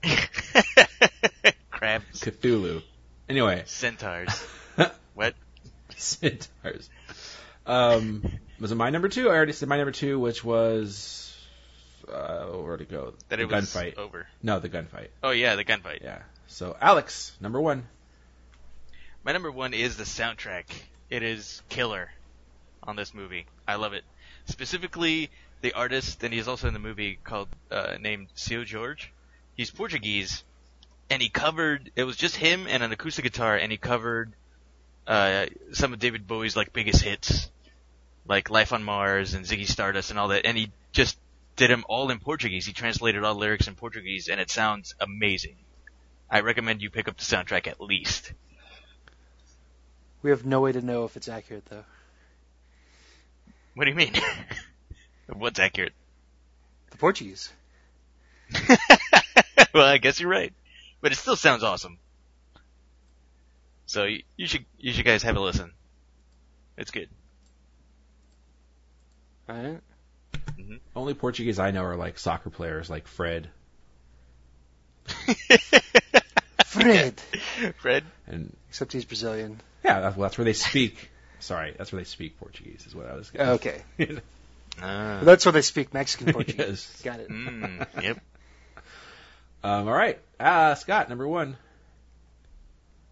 [1.70, 2.82] Crabs, Cthulhu.
[3.28, 3.62] Anyway.
[3.66, 4.46] centaurs.
[5.14, 5.34] What?
[5.96, 6.88] Centaurs.
[7.66, 8.24] Um,
[8.60, 9.28] was it my number two?
[9.28, 11.36] I already said my number two, which was
[12.08, 13.14] uh, where to go?
[13.28, 13.96] That the it was gunfight.
[13.98, 14.28] over.
[14.44, 15.08] No, the gunfight.
[15.22, 16.02] Oh yeah, the gunfight.
[16.02, 16.20] Yeah.
[16.46, 17.88] So Alex, number one.
[19.24, 20.66] My number one is the soundtrack.
[21.10, 22.10] It is killer
[22.84, 23.46] on this movie.
[23.66, 24.04] I love it.
[24.46, 25.30] Specifically,
[25.62, 29.02] the artist, and he's also in the movie called uh, named Seu Jorge.
[29.58, 30.44] He's Portuguese,
[31.10, 31.90] and he covered.
[31.96, 34.32] It was just him and an acoustic guitar, and he covered
[35.04, 37.50] uh, some of David Bowie's like biggest hits,
[38.24, 40.46] like Life on Mars and Ziggy Stardust and all that.
[40.46, 41.18] And he just
[41.56, 42.66] did them all in Portuguese.
[42.66, 45.56] He translated all the lyrics in Portuguese, and it sounds amazing.
[46.30, 48.32] I recommend you pick up the soundtrack at least.
[50.22, 51.84] We have no way to know if it's accurate though.
[53.74, 54.14] What do you mean?
[55.26, 55.94] What's accurate?
[56.92, 57.52] The Portuguese.
[59.74, 60.52] well, I guess you're right,
[61.00, 61.98] but it still sounds awesome.
[63.86, 65.72] So you, you should you should guys have a listen.
[66.76, 67.08] It's good.
[69.48, 69.80] All right.
[70.94, 73.48] Only Portuguese I know are like soccer players, like Fred
[76.66, 77.20] Fred.
[77.78, 78.04] Fred.
[78.26, 79.60] and Except he's Brazilian.
[79.84, 81.10] yeah, that's, well, that's where they speak.
[81.40, 82.84] Sorry, that's where they speak Portuguese.
[82.86, 83.30] Is what I was.
[83.30, 83.82] Gonna, Okay.
[84.80, 86.58] Uh, That's where they speak Mexican Portuguese.
[86.58, 87.02] Yes.
[87.02, 87.28] Got it.
[87.30, 88.18] mm, yep.
[89.62, 91.56] Um, all right, uh, Scott, number one.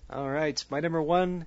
[0.09, 0.62] All right.
[0.70, 1.46] My number one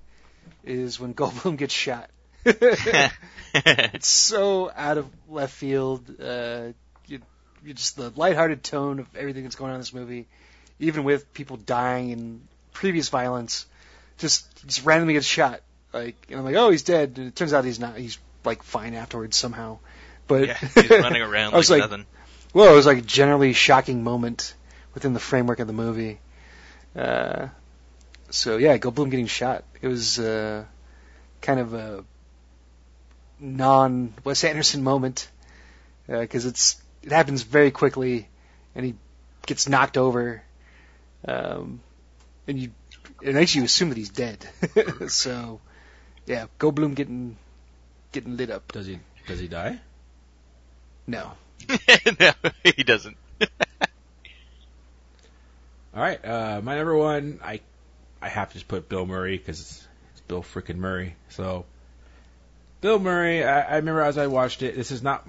[0.64, 2.10] is when Goldblum gets shot.
[3.52, 6.08] It's so out of left field.
[6.22, 6.68] Uh,
[7.08, 7.20] you,
[7.64, 10.28] you just the lighthearted tone of everything that's going on in this movie,
[10.78, 13.66] even with people dying and previous violence,
[14.18, 15.62] just just randomly gets shot.
[15.92, 17.14] Like, and I'm like, oh, he's dead.
[17.16, 17.96] And it turns out he's not.
[17.96, 19.80] He's like fine afterwards somehow.
[20.28, 22.06] But Yeah, he's running around I was like, like, nothing.
[22.54, 24.54] well, it was like a generally shocking moment
[25.00, 26.20] within the framework of the movie.
[26.94, 27.48] Uh,
[28.28, 29.64] so yeah, Goldblum getting shot.
[29.80, 30.64] It was uh,
[31.40, 32.04] kind of a
[33.38, 35.30] non Wes Anderson moment
[36.06, 38.28] because it's it happens very quickly,
[38.74, 38.94] and he
[39.46, 40.42] gets knocked over,
[41.26, 41.80] um,
[42.46, 42.72] and you
[43.22, 44.46] it makes you assume that he's dead.
[45.08, 45.60] so
[46.26, 47.38] yeah, Goldblum getting
[48.12, 48.70] getting lit up.
[48.70, 49.80] Does he does he die?
[51.06, 51.32] No,
[52.20, 52.32] no,
[52.62, 53.16] he doesn't.
[55.94, 57.60] All right, uh, my number one, I
[58.22, 61.16] I have to just put Bill Murray because it's, it's Bill freaking Murray.
[61.30, 61.64] So
[62.80, 64.76] Bill Murray, I, I remember as I watched it.
[64.76, 65.26] This is not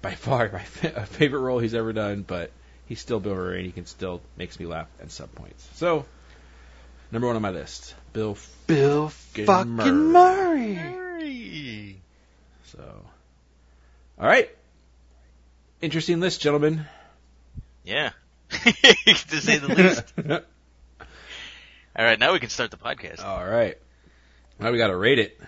[0.00, 2.50] by far my fa- favorite role he's ever done, but
[2.86, 5.68] he's still Bill Murray, and he can still makes me laugh at some points.
[5.74, 6.06] So
[7.10, 8.38] number one on my list, Bill.
[8.66, 10.74] Bill Fucking fucking Murray.
[10.74, 12.00] Murray.
[12.64, 12.80] So
[14.18, 14.48] all right,
[15.82, 16.86] interesting list, gentlemen.
[17.84, 18.10] Yeah.
[18.50, 20.12] to say the least.
[21.98, 23.24] All right, now we can start the podcast.
[23.24, 23.78] All right.
[24.58, 25.40] Now we got to rate it.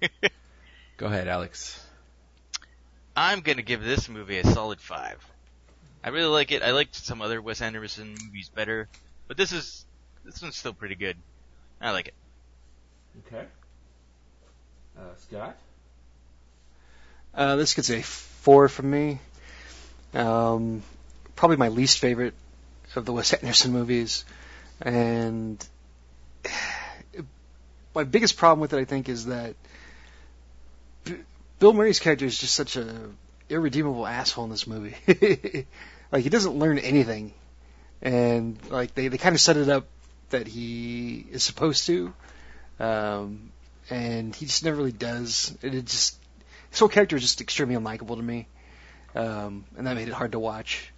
[0.96, 1.84] Go ahead, Alex.
[3.14, 5.18] I'm gonna give this movie a solid five.
[6.02, 6.62] I really like it.
[6.62, 8.88] I liked some other Wes Anderson movies better,
[9.28, 9.84] but this is
[10.24, 11.16] this one's still pretty good.
[11.80, 12.14] I like it.
[13.26, 13.44] Okay.
[14.98, 15.56] Uh, Scott?
[17.34, 19.18] Uh, this gets a four from me.
[20.14, 20.82] Um,
[21.42, 22.34] probably my least favorite
[22.94, 24.24] of the Wes Anderson movies,
[24.80, 25.58] and
[27.96, 29.56] my biggest problem with it, I think, is that
[31.02, 31.16] B-
[31.58, 32.94] Bill Murray's character is just such a
[33.48, 34.94] irredeemable asshole in this movie.
[36.12, 37.34] like he doesn't learn anything,
[38.02, 39.88] and like they they kind of set it up
[40.30, 42.14] that he is supposed to,
[42.78, 43.50] um,
[43.90, 45.58] and he just never really does.
[45.60, 46.16] And it just
[46.70, 48.46] his whole character is just extremely unlikable to me,
[49.16, 50.91] um, and that made it hard to watch.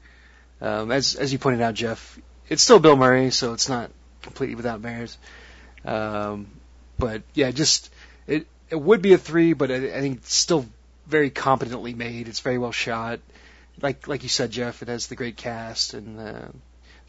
[0.64, 3.90] Um, as as you pointed out, Jeff, it's still Bill Murray, so it's not
[4.22, 5.14] completely without merit.
[5.84, 6.46] Um,
[6.98, 7.92] but yeah, just
[8.26, 10.64] it it would be a three, but I, I think it's still
[11.06, 12.28] very competently made.
[12.28, 13.20] It's very well shot.
[13.82, 16.48] Like like you said, Jeff, it has the great cast and uh,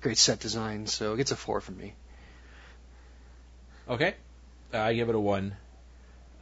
[0.01, 1.93] great set design, so it gets a four from me.
[3.87, 4.15] Okay.
[4.73, 5.55] I give it a one.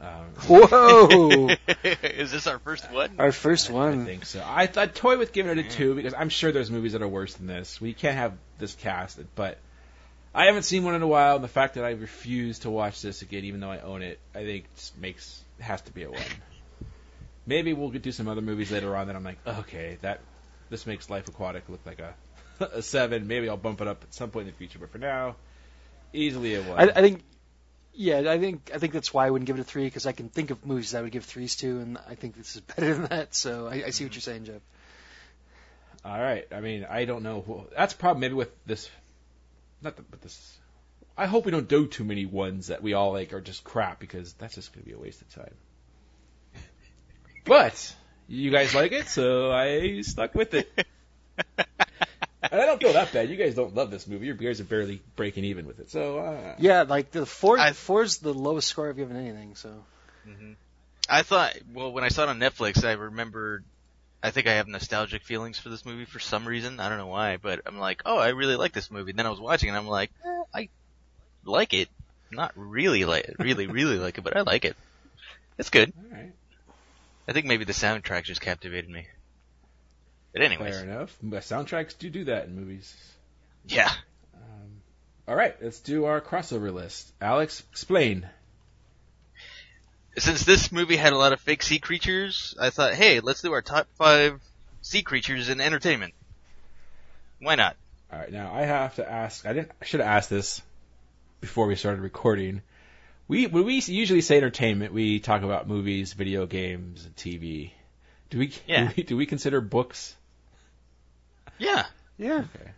[0.00, 1.48] Um, Whoa,
[2.02, 3.14] is this our first one?
[3.18, 4.02] our first one.
[4.02, 4.40] I think so.
[4.40, 7.08] I, I toy with giving it a two because I'm sure there's movies that are
[7.08, 7.80] worse than this.
[7.80, 9.58] We can't have this cast, but
[10.34, 13.00] I haven't seen one in a while, and the fact that I refuse to watch
[13.00, 14.64] this again, even though I own it, I think
[14.98, 16.20] makes has to be a one.
[17.46, 20.20] Maybe we'll do some other movies later on that I'm like, okay, that
[20.70, 22.14] this makes Life Aquatic look like a
[22.60, 23.26] a seven.
[23.26, 25.36] Maybe I'll bump it up at some point in the future, but for now,
[26.12, 26.78] easily a one.
[26.78, 27.22] I, I think,
[27.94, 30.12] yeah, I think I think that's why I wouldn't give it a three because I
[30.12, 32.60] can think of movies that I would give threes to, and I think this is
[32.76, 33.34] better than that.
[33.34, 34.14] So I, I see what mm-hmm.
[34.14, 34.62] you're saying, Jeff.
[36.04, 36.46] All right.
[36.52, 37.40] I mean, I don't know.
[37.40, 38.90] who- That's a problem maybe with this.
[39.80, 40.58] Not the, but this.
[41.16, 44.00] I hope we don't do too many ones that we all like are just crap
[44.00, 45.54] because that's just going to be a waste of time.
[47.46, 47.94] But
[48.26, 50.86] you guys like it, so I stuck with it.
[52.50, 53.28] And I don't feel that bad.
[53.30, 54.26] You guys don't love this movie.
[54.26, 55.90] Your beers are barely breaking even with it.
[55.90, 59.54] So uh, Yeah, like the four I- four's the lowest score I've given anything.
[59.56, 59.70] So
[60.24, 60.52] hmm
[61.08, 63.64] I thought, well, when I saw it on Netflix, I remembered.
[64.22, 66.80] I think I have nostalgic feelings for this movie for some reason.
[66.80, 69.10] I don't know why, but I'm like, oh, I really like this movie.
[69.10, 70.68] And then I was watching, and I'm like, eh, I
[71.44, 71.90] like it.
[72.30, 74.76] Not really like it, really, really like it, but I like it.
[75.58, 75.92] It's good.
[75.98, 76.32] all right,
[77.28, 79.06] I think maybe the soundtrack just captivated me.
[80.34, 81.16] But anyways, fair enough.
[81.22, 82.94] Soundtracks do do that in movies.
[83.66, 83.90] yeah.
[84.34, 84.82] Um,
[85.28, 87.12] all right, let's do our crossover list.
[87.20, 88.28] Alex, explain.
[90.18, 93.52] Since this movie had a lot of fake sea creatures, I thought, hey, let's do
[93.52, 94.40] our top five
[94.82, 96.14] sea creatures in entertainment.
[97.38, 97.76] Why not?
[98.12, 99.46] All right, now I have to ask.
[99.46, 99.70] I didn't.
[99.80, 100.62] I should have asked this
[101.40, 102.62] before we started recording.
[103.28, 107.70] We when we usually say entertainment, we talk about movies, video games, and TV.
[108.30, 108.52] Do we?
[108.66, 108.88] Yeah.
[108.88, 110.16] Do we, do we consider books?
[111.58, 111.84] Yeah.
[112.18, 112.70] yeah, Okay.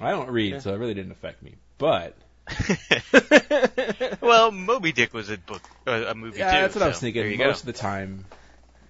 [0.00, 0.58] I don't read, Yeah.
[0.60, 1.54] so it really didn't affect me.
[1.78, 2.16] But
[4.20, 6.60] well, Moby Dick was a book, uh, a movie yeah, too.
[6.62, 7.38] that's what I was so thinking.
[7.38, 7.70] Most go.
[7.70, 8.24] of the time,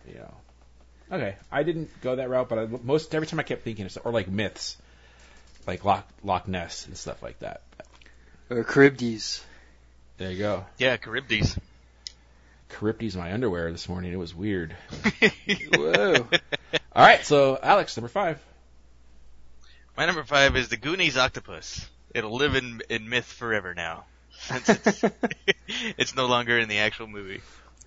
[0.09, 0.35] you know.
[1.13, 3.91] Okay, I didn't go that route, but I, most every time I kept thinking, of
[3.93, 4.77] stuff- or like myths,
[5.67, 7.63] like Loch Loch Ness and stuff like that.
[8.51, 9.45] or Charybdis.
[10.19, 10.65] There you go.
[10.79, 11.59] Yeah, Charybdis.
[12.79, 14.13] Charybdis my underwear this morning.
[14.13, 14.75] It was weird.
[15.75, 16.15] Whoa.
[16.95, 18.41] All right, so Alex, number five.
[19.97, 21.87] My number five is the Goonies Octopus.
[22.15, 24.05] It'll live in in myth forever now.
[24.41, 25.05] Since it's,
[25.99, 27.41] it's no longer in the actual movie.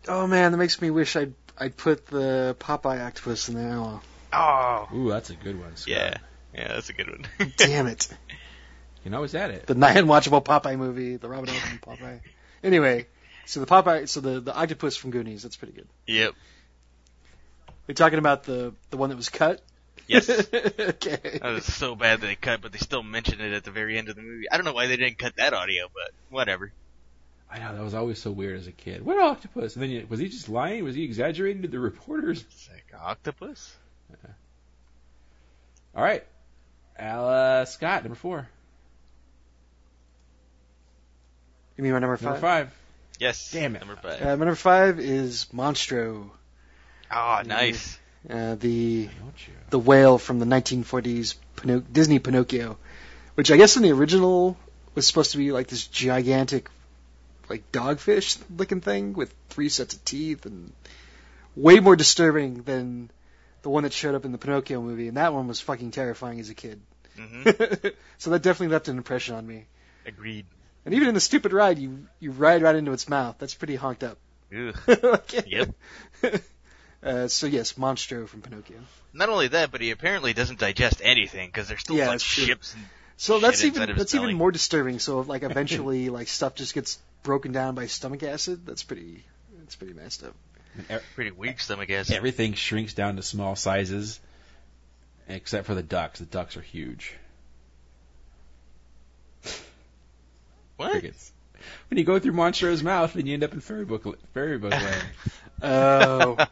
[0.07, 3.77] Oh man, that makes me wish I'd I'd put the Popeye octopus in there.
[3.77, 4.01] Oh,
[4.33, 5.75] Oh, Ooh, that's a good one.
[5.77, 5.87] Scott.
[5.87, 6.17] yeah,
[6.53, 7.25] yeah, that's a good one.
[7.57, 8.09] damn it!
[8.29, 9.65] You can always add it.
[9.65, 12.19] The nine watchable Popeye movie, the Robin Hood Popeye.
[12.63, 13.07] Anyway,
[13.45, 15.87] so the Popeye, so the the octopus from Goonies, that's pretty good.
[16.07, 16.33] yep.
[17.87, 19.61] You're talking about the the one that was cut.
[20.07, 20.29] Yes.
[20.53, 21.39] okay.
[21.41, 23.97] That was so bad that they cut, but they still mentioned it at the very
[23.97, 24.49] end of the movie.
[24.51, 26.71] I don't know why they didn't cut that audio, but whatever.
[27.49, 29.05] I know that was always so weird as a kid.
[29.05, 29.75] What octopus?
[29.75, 30.83] And then you, was he just lying?
[30.83, 32.41] Was he exaggerating to the reporters?
[32.41, 33.75] It's like octopus.
[35.95, 36.25] All right,
[36.97, 38.49] Al uh, Scott, number four,
[41.77, 42.23] You mean my number five?
[42.23, 42.73] number five.
[43.19, 43.51] Yes.
[43.51, 43.79] Damn it.
[43.79, 44.21] Number five.
[44.21, 46.29] Uh, my number five is Monstro,
[47.11, 47.99] oh, nice.
[48.29, 49.09] Uh, the
[49.69, 52.77] the whale from the 1940s Pino- Disney Pinocchio,
[53.35, 54.57] which I guess in the original
[54.93, 56.69] was supposed to be like this gigantic,
[57.49, 60.71] like dogfish looking thing with three sets of teeth and
[61.55, 63.09] way more disturbing than
[63.61, 66.39] the one that showed up in the Pinocchio movie, and that one was fucking terrifying
[66.39, 66.79] as a kid.
[67.17, 67.43] hmm
[68.17, 69.65] so that definitely left an impression on me.
[70.05, 70.45] Agreed.
[70.85, 73.37] And even in the stupid ride, you you ride right into its mouth.
[73.39, 74.17] That's pretty honked up.
[74.55, 74.75] Ugh.
[75.03, 75.43] okay.
[75.47, 75.75] Yep.
[77.05, 78.77] Uh, so yes, Monstro from Pinocchio.
[79.13, 82.23] Not only that, but he apparently doesn't digest anything because there's still Yeah, like that's
[82.23, 82.45] true.
[82.45, 82.83] ships and
[83.17, 84.33] So that's Shit inside even of his that's even belly.
[84.33, 84.97] more disturbing.
[84.99, 89.23] So if like eventually like stuff just gets broken down by stomach acid, that's pretty
[89.59, 90.33] that's pretty messed up.
[91.13, 92.13] pretty weak stomach acid.
[92.13, 94.19] e-, Everything shrinks down to small sizes,
[95.27, 96.19] except for the ducks.
[96.19, 97.13] The ducks are huge.
[100.77, 100.91] What?
[100.91, 101.31] Crickets.
[101.89, 104.71] When you go through Monstro's mouth, then you end up in fairy book fairy book
[104.73, 105.03] land.
[105.61, 106.35] Oh,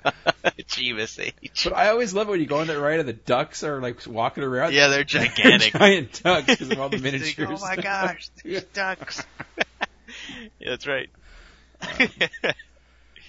[0.67, 1.61] Jeebus H.
[1.65, 3.81] but I always love it when you go on that ride and the ducks are
[3.81, 4.73] like walking around.
[4.73, 5.73] Yeah, they're gigantic.
[5.77, 7.61] giant ducks because of all the miniatures.
[7.61, 9.23] oh my gosh, these ducks.
[10.59, 11.09] yeah, that's right.
[11.81, 12.07] Um,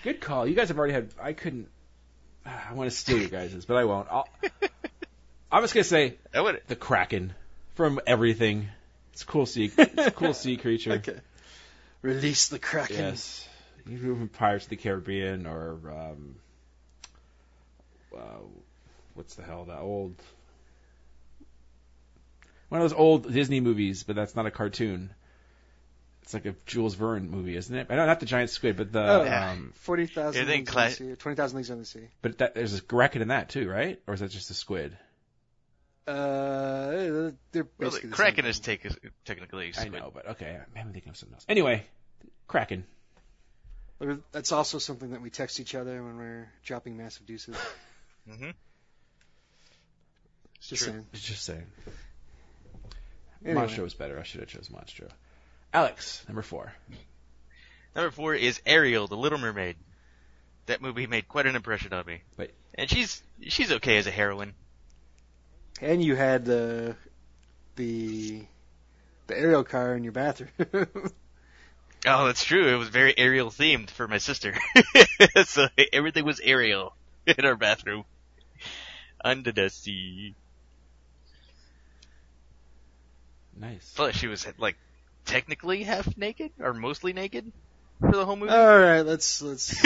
[0.04, 0.46] good call.
[0.46, 1.08] You guys have already had.
[1.20, 1.68] I couldn't.
[2.46, 4.08] I want to steal your guys's, but I won't.
[4.10, 4.28] I'll,
[5.50, 6.62] I'm just gonna say I would.
[6.68, 7.34] the kraken
[7.74, 8.68] from everything.
[9.12, 9.70] It's a cool sea.
[9.76, 10.92] It's a cool sea creature.
[10.94, 11.18] okay.
[12.02, 12.96] Release the kraken.
[12.96, 13.48] Yes.
[13.86, 16.36] You can from Pirates of the Caribbean or um,
[18.16, 18.18] uh,
[19.14, 20.14] what's the hell that old
[22.70, 25.10] one of those old Disney movies, but that's not a cartoon.
[26.22, 27.86] It's like a Jules Verne movie, isn't it?
[27.90, 29.50] I know not the giant squid, but the Oh, yeah.
[29.50, 31.14] um, Forty thousand leagues cla- under the sea.
[31.16, 32.08] Twenty thousand leagues under the sea.
[32.22, 34.00] but that, there's a kraken in that too, right?
[34.06, 34.96] Or is that just a squid?
[36.06, 38.86] Uh, they're Well, the Kraken is take,
[39.24, 39.92] technically a I squid.
[39.92, 41.44] know, but okay, I'm thinking of something else.
[41.48, 41.84] Anyway,
[42.48, 42.84] kraken.
[44.04, 47.56] But That's also something that we text each other when we're dropping massive deuces.
[48.28, 48.50] hmm
[50.60, 50.92] Just True.
[50.92, 51.06] saying.
[51.12, 51.66] Just saying.
[53.44, 53.66] Anyway.
[53.66, 54.18] Monstro was better.
[54.18, 55.10] I should have chose Monstro.
[55.72, 56.72] Alex, number four.
[57.94, 59.76] Number four is Ariel, the Little Mermaid.
[60.66, 62.22] That movie made quite an impression on me.
[62.36, 62.50] Wait.
[62.74, 64.54] And she's she's okay as a heroine.
[65.80, 66.94] And you had uh,
[67.76, 68.42] the
[69.26, 70.50] the Ariel car in your bathroom.
[72.06, 72.68] Oh, that's true.
[72.68, 74.54] It was very Ariel themed for my sister.
[75.46, 76.94] so everything was Ariel
[77.26, 78.04] in our bathroom.
[79.24, 80.34] Under the sea.
[83.58, 83.92] Nice.
[83.96, 84.76] Plus, she was like
[85.24, 87.50] technically half naked or mostly naked
[88.00, 88.52] for the whole movie.
[88.52, 89.64] All right, let's let's.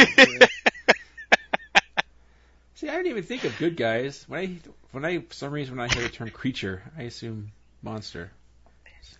[2.75, 4.25] See, I didn't even think of good guys.
[4.29, 4.59] When I,
[4.93, 7.51] when I, for some reason, when I hear the term creature, I assume
[7.83, 8.31] monster,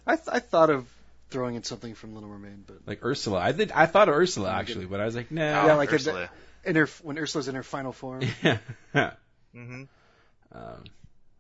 [0.07, 0.87] I th- I thought of
[1.31, 3.39] throwing in something from Little Mermaid, but like Ursula.
[3.39, 5.53] I did, I thought of Ursula actually, but I was like, no.
[5.53, 5.67] nah.
[5.67, 6.31] yeah, like Ursula.
[6.65, 8.23] in her when Ursula's in her final form.
[8.95, 9.11] um,
[9.53, 9.83] hmm
[10.53, 10.85] Um,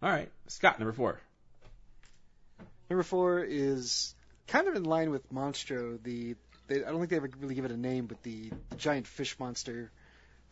[0.03, 1.21] all right, Scott, number four.
[2.91, 4.15] Number four is
[4.47, 6.03] kind of in line with Monstro.
[6.03, 6.37] The
[6.69, 9.07] they, I don't think they ever really give it a name, but the, the giant
[9.07, 9.91] fish monster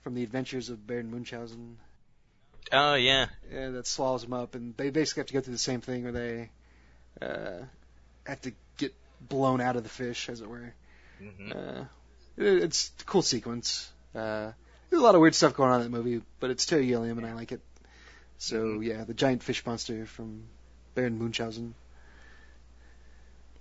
[0.02, 1.76] from the Adventures of Baron Munchausen.
[2.72, 3.26] Oh yeah.
[3.52, 6.02] Yeah, that swallows them up, and they basically have to go through the same thing
[6.04, 6.50] where they
[7.20, 7.64] uh,
[8.26, 10.72] have to get blown out of the fish, as it were.
[11.18, 11.84] hmm Uh,
[12.36, 13.90] it, it's a cool sequence.
[14.14, 14.52] Uh,
[14.90, 17.18] there's a lot of weird stuff going on in that movie, but it's Terry Gilliam,
[17.18, 17.60] and I like it.
[18.38, 18.84] So Mhm.
[18.84, 20.42] yeah, the giant fish monster from
[20.94, 21.74] Baron Munchausen.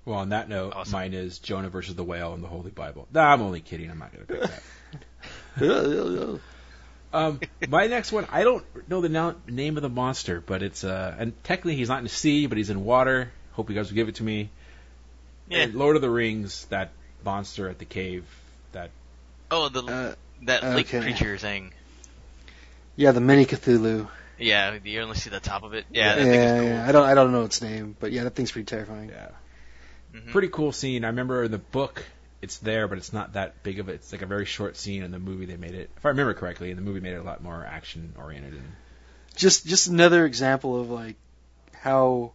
[0.06, 0.91] Well, on that note, Awesome.
[0.91, 3.08] mine is Jonah versus the whale in the Holy Bible.
[3.12, 3.89] Nah, I'm only kidding.
[3.89, 4.49] I'm not going to pick
[5.58, 6.39] that.
[7.14, 7.39] Um,
[7.70, 11.16] my next one, I don't know the now, name of the monster, but it's uh,
[11.18, 13.32] and technically he's not in the sea, but he's in water.
[13.53, 14.49] Hope you guys will give it to me.
[15.47, 15.67] Yeah.
[15.71, 16.91] Lord of the Rings, that
[17.23, 18.25] monster at the cave.
[18.71, 18.89] That
[19.51, 21.71] Oh, the Uh, that lake creature thing.
[22.95, 24.07] yeah, the mini Cthulhu.
[24.37, 25.85] Yeah, you only see the top of it.
[25.91, 26.69] Yeah, yeah, that thing is cool.
[26.69, 26.87] yeah.
[26.87, 29.09] I don't I don't know its name, but yeah, that thing's pretty terrifying.
[29.09, 29.29] yeah.
[30.13, 30.31] Mhm.
[30.31, 31.03] Pretty cool scene.
[31.03, 32.03] I remember in the book
[32.41, 33.93] it's there, but it's not that big of it.
[33.95, 35.03] It's like a very short scene.
[35.03, 37.17] In the movie, they made it, if I remember correctly, in the movie made it
[37.19, 38.53] a lot more action oriented.
[38.53, 38.71] And
[39.35, 41.15] Just just another example of like
[41.73, 42.33] how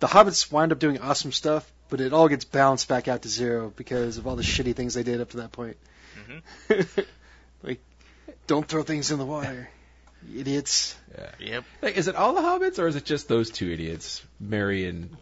[0.00, 3.28] the hobbits wind up doing awesome stuff, but it all gets bounced back out to
[3.28, 5.76] zero because of all the shitty things they did up to that point.
[6.70, 7.06] Mhm.
[7.62, 7.80] like,
[8.46, 9.68] don't throw things in the water,
[10.26, 10.96] you idiots.
[11.38, 11.64] Yep.
[11.82, 15.14] like, is it all the hobbits, or is it just those two idiots, Merry and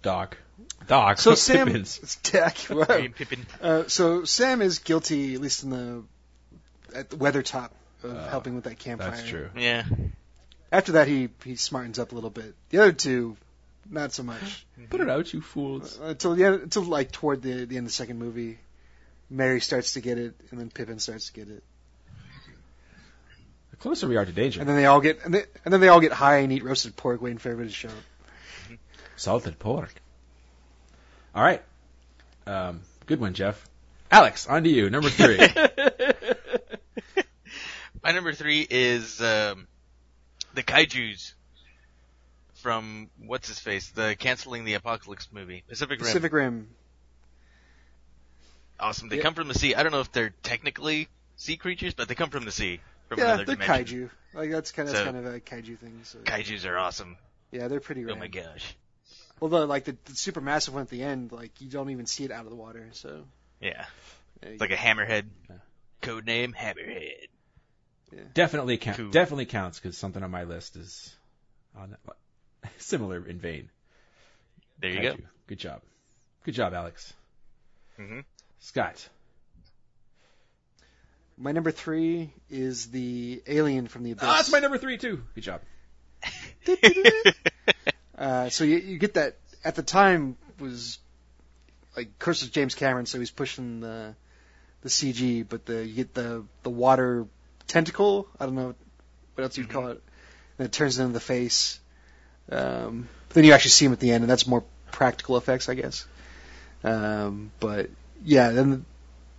[0.00, 0.38] Doc?
[0.86, 1.18] Doc.
[1.18, 1.98] So Sam, Pippins.
[2.02, 2.56] it's Dak.
[2.70, 2.86] Wow.
[2.88, 3.46] Merry and Pippin.
[3.60, 6.02] Uh, so Sam is guilty, at least in the
[6.94, 9.10] at the Weathertop, of Uh, helping with that campfire.
[9.10, 9.50] That's true.
[9.54, 9.84] Yeah.
[10.72, 12.54] After that, he he smartens up a little bit.
[12.70, 13.36] The other two,
[13.90, 14.66] not so much.
[14.90, 15.98] Put it out, you fools.
[16.00, 18.58] Uh, until the end, until like toward the the end of the second movie,
[19.30, 21.62] Merry starts to get it, and then Pippin starts to get it,
[23.70, 24.60] The closer we are to danger.
[24.60, 26.64] and then they all get and, they, and then they all get high and eat
[26.64, 27.94] roasted pork, waiting for everybody to show up.
[29.16, 29.92] Salted pork.
[31.34, 31.62] All right.
[32.46, 33.68] Um, good one, Jeff.
[34.10, 34.88] Alex, on to you.
[34.90, 35.38] Number three.
[38.02, 39.66] My number three is um,
[40.54, 41.34] the Kaiju's
[42.68, 46.06] from what's his face, the canceling the apocalypse movie, Pacific Rim.
[46.06, 46.68] Pacific Rim.
[48.78, 49.08] Awesome.
[49.08, 49.22] They Yeah.
[49.22, 49.74] come from the sea.
[49.74, 53.20] I don't know if they're technically sea creatures, but they come from the sea, from
[53.20, 54.10] Yeah, another they're dimension.
[54.10, 54.10] kaiju.
[54.34, 56.00] Like that's kind of that's So- kind of a kaiju thing.
[56.04, 56.18] So.
[56.18, 57.16] Kaiju's are awesome.
[57.52, 58.18] Yeah, they're pretty Oh rad.
[58.18, 58.76] my gosh.
[59.40, 62.04] Well, the like the, the super massive one at the end, like you don't even
[62.04, 62.90] see it out of the water.
[62.92, 63.24] So
[63.62, 63.86] Yeah.
[64.42, 65.24] there It's like a hammerhead.
[65.48, 65.56] Yeah.
[66.02, 67.28] Code name Hammerhead.
[68.34, 68.98] definitely count.
[68.98, 69.10] Cool.
[69.10, 71.16] Definitely counts because something on my list is
[71.74, 71.96] on
[72.78, 73.70] similar in vein.
[74.80, 75.22] There you Kaiju.
[75.46, 75.80] Good job.
[76.44, 77.12] Good job, Alex.
[77.96, 78.04] go.
[78.04, 78.20] hmm
[78.60, 79.08] Scott.
[81.36, 84.24] My number three is the alien from the abyss.
[84.26, 85.22] Ah, that's my number three too.
[85.34, 85.60] Good job.
[88.18, 90.98] Uh, so you, you get that at the time was
[91.96, 94.16] like, Curse of James Cameron, so he's pushing the
[94.80, 97.26] the CG, but the you get the the water
[97.68, 98.28] tentacle.
[98.40, 98.74] I don't know
[99.34, 100.02] what else you'd call it.
[100.58, 101.78] And it turns into the face.
[102.50, 105.74] Um, then you actually see him at the end, and that's more practical effects, I
[105.74, 106.06] guess.
[106.82, 107.90] Um, but
[108.24, 108.84] yeah, then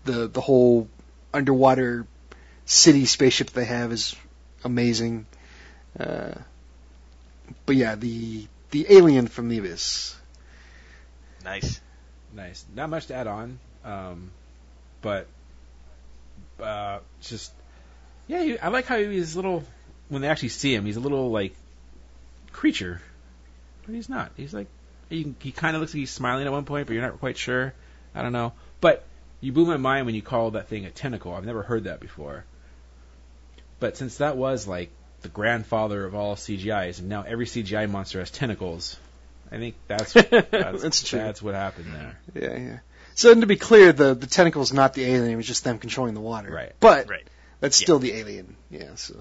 [0.06, 0.88] the, the the whole
[1.34, 2.06] underwater
[2.66, 4.16] city spaceship they have is
[4.64, 5.26] amazing.
[6.00, 6.34] Uh,
[7.66, 10.16] but yeah, the the alien from the abyss.
[11.44, 11.82] Nice.
[12.34, 12.66] Nice.
[12.76, 14.32] Not much to add on, um,
[15.02, 15.28] but
[16.62, 17.52] uh, just
[18.28, 18.58] yeah.
[18.62, 19.64] I like how he's a little
[20.10, 20.86] when they actually see him.
[20.86, 21.56] He's a little like
[22.52, 23.02] creature,
[23.86, 24.32] but he's not.
[24.38, 24.68] He's like
[25.10, 27.38] he, he kind of looks like he's smiling at one point, but you're not quite
[27.38, 27.74] sure.
[28.14, 28.54] I don't know.
[28.82, 29.06] But
[29.42, 31.34] you blew my mind when you called that thing a tentacle.
[31.34, 32.46] I've never heard that before.
[33.80, 34.90] But since that was like
[35.22, 38.98] the grandfather of all CGIs, and now every CGI monster has tentacles,
[39.52, 41.20] I think that's that's, That's true.
[41.20, 42.20] that's what happened there.
[42.36, 42.80] Yeah, yeah.
[43.16, 45.64] So and to be clear, the the tentacle is not the alien; it was just
[45.64, 46.52] them controlling the water.
[46.52, 46.74] Right.
[46.80, 47.28] But Right.
[47.60, 47.86] that's Yeah.
[47.86, 48.56] still the alien.
[48.70, 48.96] Yeah.
[48.96, 49.16] So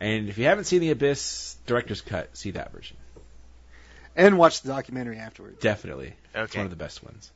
[0.00, 2.96] And if you haven't seen The Abyss director's cut, see that version.
[4.14, 5.60] and watch the documentary afterwards.
[5.60, 7.30] Definitely, it's one of the best ones.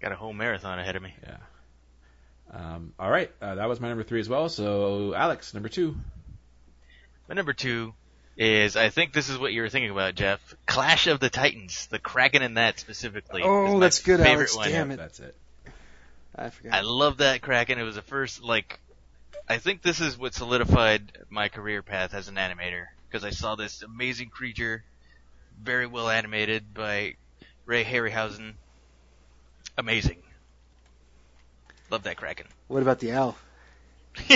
[0.00, 1.14] Got a whole marathon ahead of me.
[1.22, 1.36] Yeah.
[2.52, 4.48] Um, all right, uh, that was my number three as well.
[4.48, 5.96] So Alex, number two.
[7.28, 7.94] My number two
[8.36, 10.54] is I think this is what you were thinking about, Jeff.
[10.66, 13.42] Clash of the Titans, the Kraken in that specifically.
[13.44, 14.56] Oh, that's good, favorite Alex.
[14.56, 14.68] one.
[14.68, 14.96] Damn it.
[14.96, 15.34] That's it.
[16.36, 16.74] I forgot.
[16.74, 17.78] I love that Kraken.
[17.78, 18.78] It was the first like
[19.48, 23.54] I think this is what solidified my career path as an animator because I saw
[23.54, 24.82] this amazing creature,
[25.62, 27.14] very well animated by
[27.66, 28.54] Ray Harryhausen.
[29.78, 30.22] Amazing.
[31.90, 32.46] Love that Kraken.
[32.68, 33.36] what about the owl?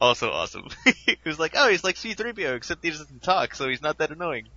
[0.00, 0.68] also awesome.
[1.06, 4.10] he was like, oh, he's like C-3PO, except he doesn't talk, so he's not that
[4.10, 4.48] annoying.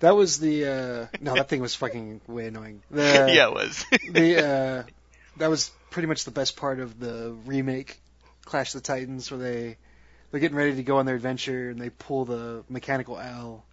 [0.00, 2.82] That was the uh no, that thing was fucking way annoying.
[2.90, 3.86] The, yeah, it was.
[4.10, 4.82] the uh
[5.36, 8.00] that was pretty much the best part of the remake
[8.44, 9.76] Clash of the Titans where they
[10.30, 13.64] they're getting ready to go on their adventure and they pull the mechanical owl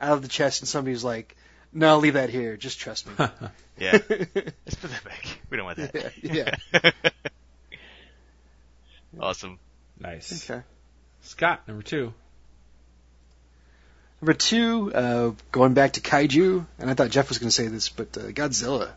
[0.00, 1.36] out of the chest and somebody's like,
[1.72, 3.12] No, leave that here, just trust me.
[3.78, 3.92] yeah.
[4.08, 5.24] Let's put that back.
[5.48, 6.12] We don't want that.
[6.22, 6.56] Yeah,
[9.20, 9.60] awesome.
[10.00, 10.50] nice.
[10.50, 10.62] okay.
[11.22, 12.12] Scott, number two.
[14.20, 17.68] Number two, uh, going back to kaiju, and I thought Jeff was going to say
[17.68, 18.90] this, but uh, Godzilla.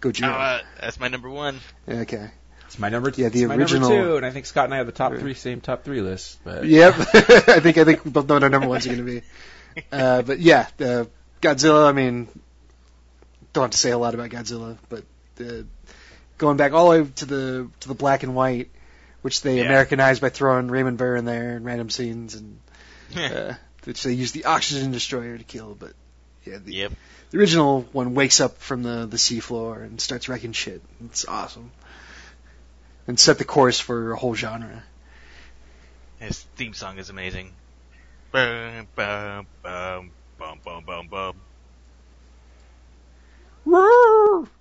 [0.00, 0.58] Gojira.
[0.58, 1.58] Uh, that's my number one.
[1.86, 2.30] Yeah, okay.
[2.66, 3.10] It's my number.
[3.16, 4.92] Yeah, the it's my original- number two, and I think Scott and I have the
[4.92, 6.38] top three, same top three list.
[6.44, 6.94] But Yep.
[7.14, 9.22] I think I think we both know what our number ones are going to be.
[9.90, 11.04] Uh, but yeah, uh,
[11.40, 11.88] Godzilla.
[11.88, 12.28] I mean,
[13.52, 15.04] don't have to say a lot about Godzilla, but
[15.40, 15.62] uh,
[16.36, 18.70] going back all the way to the to the black and white,
[19.22, 19.64] which they Yeah.
[19.64, 22.58] Americanized by throwing Raymond Burr in there and random scenes, and
[23.16, 25.74] uh, which they used the oxygen destroyer to kill.
[25.74, 25.92] But
[26.44, 26.92] Yeah, the, Yep.
[27.30, 30.82] The original one wakes up from the the seafloor and starts wrecking shit.
[31.04, 31.70] It's awesome.
[33.06, 34.82] And set the course for a whole genre.
[36.20, 37.52] His theme song is amazing.
[38.32, 41.36] Bum, bum, bum, bum, bum, bum, bum.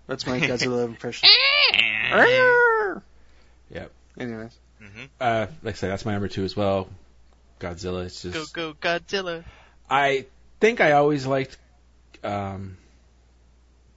[0.08, 1.30] That's my Godzilla impression.
[3.70, 3.92] Yep.
[4.20, 6.88] Anyways, hmm Uh, like I said, that's my number two as well.
[7.60, 8.06] Godzilla.
[8.06, 9.44] It's just Go, go, Godzilla.
[9.90, 10.26] I
[10.60, 11.58] think I always liked
[12.24, 12.78] um,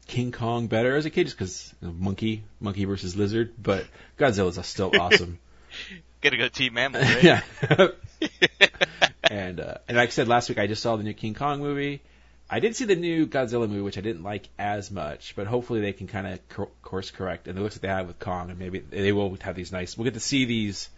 [0.07, 3.53] King Kong better as a kid, just because monkey, monkey versus lizard.
[3.61, 3.87] But
[4.19, 5.39] Godzilla's still awesome.
[6.21, 7.23] Gotta go Team Mammal, right?
[7.23, 7.43] yeah.
[9.23, 11.61] and uh, and like I said last week, I just saw the new King Kong
[11.61, 12.03] movie.
[12.53, 15.81] I did see the new Godzilla movie, which I didn't like as much, but hopefully
[15.81, 17.47] they can kind of cor- course correct.
[17.47, 19.97] And it looks like they have with Kong, and maybe they will have these nice.
[19.97, 20.89] We'll get to see these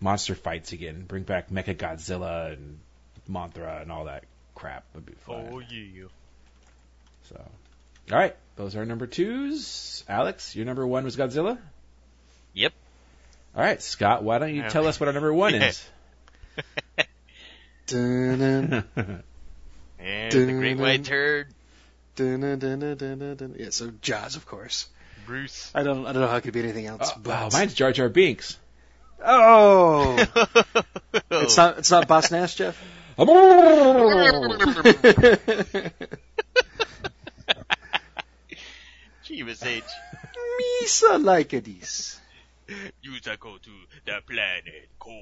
[0.00, 1.04] monster fights again.
[1.08, 2.78] Bring back Mecha Godzilla and
[3.30, 4.24] Mothra and all that
[4.54, 4.84] crap.
[4.94, 5.48] Would be fun.
[5.52, 6.04] Oh yeah.
[7.28, 7.40] So,
[8.12, 10.04] all right, those are number twos.
[10.08, 11.58] Alex, your number one was Godzilla.
[12.54, 12.72] Yep.
[13.54, 15.84] All right, Scott, why don't you tell us what our number one is?
[17.86, 18.84] Dun-dun,
[19.98, 21.48] And the Great White Turd,
[22.16, 23.70] yeah.
[23.70, 24.88] So Jaws, of course.
[25.26, 25.70] Bruce.
[25.74, 27.10] I don't I don't know how it could be anything else.
[27.14, 28.58] Oh, but wow, mine's Jar Jar Binks.
[29.24, 30.16] oh,
[31.30, 32.80] it's not it's not Boss Nass, Jeff.
[39.24, 39.84] Jeebus H.
[40.82, 42.18] Misa like this.
[43.02, 43.70] You shall go to
[44.06, 45.14] the planet core.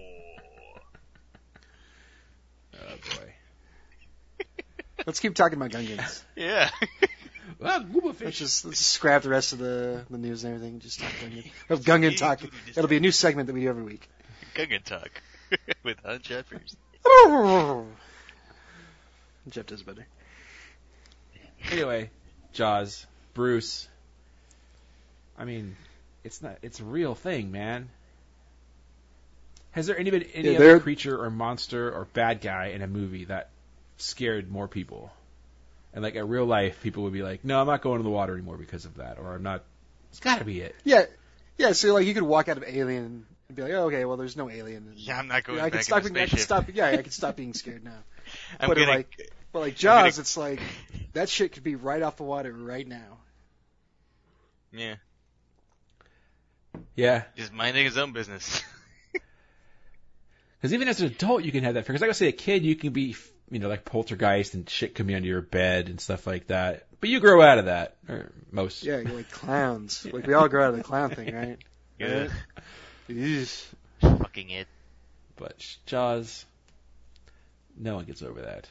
[2.75, 3.35] Oh boy.
[5.05, 6.23] Let's keep talking about Gungans.
[6.37, 6.71] Yeah.
[7.61, 8.39] Gooba Let's Fish.
[8.39, 10.79] just let's scrap the rest of the, the news and everything.
[10.79, 11.51] Just talk Gungan.
[11.71, 12.41] Of Gungan talk.
[12.69, 14.09] It'll be a new segment that we do every week.
[14.55, 15.11] Gungan Talk.
[15.83, 16.77] With Hunt Jeffers.
[19.49, 20.07] Jeff does better.
[21.71, 22.11] Anyway,
[22.53, 23.89] Jaws, Bruce.
[25.39, 25.77] I mean,
[26.25, 26.59] it's not.
[26.63, 27.91] It's a real thing, man.
[29.71, 32.87] Has there any been any Yeah, other creature or monster or bad guy in a
[32.87, 33.51] movie that
[33.97, 35.13] scared more people?
[35.93, 38.11] And like in real life, people would be like, "No, I'm not going to the
[38.11, 39.65] water anymore because of that," or "I'm not."
[40.11, 40.77] It's got to be it.
[40.85, 41.07] Yeah,
[41.57, 41.73] yeah.
[41.73, 44.37] So like you could walk out of Alien and be like, oh, okay, well, there's
[44.37, 44.89] no alien.
[44.89, 45.99] And, Yeah, I'm not going I could back stop.
[45.99, 46.45] in the being- I could spaceship.
[46.47, 46.65] stop.
[46.75, 47.97] Yeah, I can stop being scared now.
[48.61, 50.61] I'm but gonna, like, but like I'm Jaws, gonna- it's like
[51.15, 53.19] that shit could be right off the water right now.
[54.71, 54.97] yeah,
[56.95, 58.63] Yeah, just minding his own business.
[60.61, 61.95] because even as an adult, you can have that fear.
[61.95, 63.17] Because like I say, a kid, you can be,
[63.51, 66.85] you know, like poltergeist and shit can be under your bed and stuff like that.
[67.01, 68.83] But you grow out of that, or most.
[68.85, 70.05] Yeah, you're like clowns.
[70.13, 71.59] Like we all grow out of the clown thing, right?
[71.99, 72.23] Yeah.
[72.23, 72.31] Right?
[73.09, 73.65] Yeesh.
[74.01, 74.69] Fucking it.
[75.37, 76.45] But Jaws,
[77.77, 78.69] no one gets over that.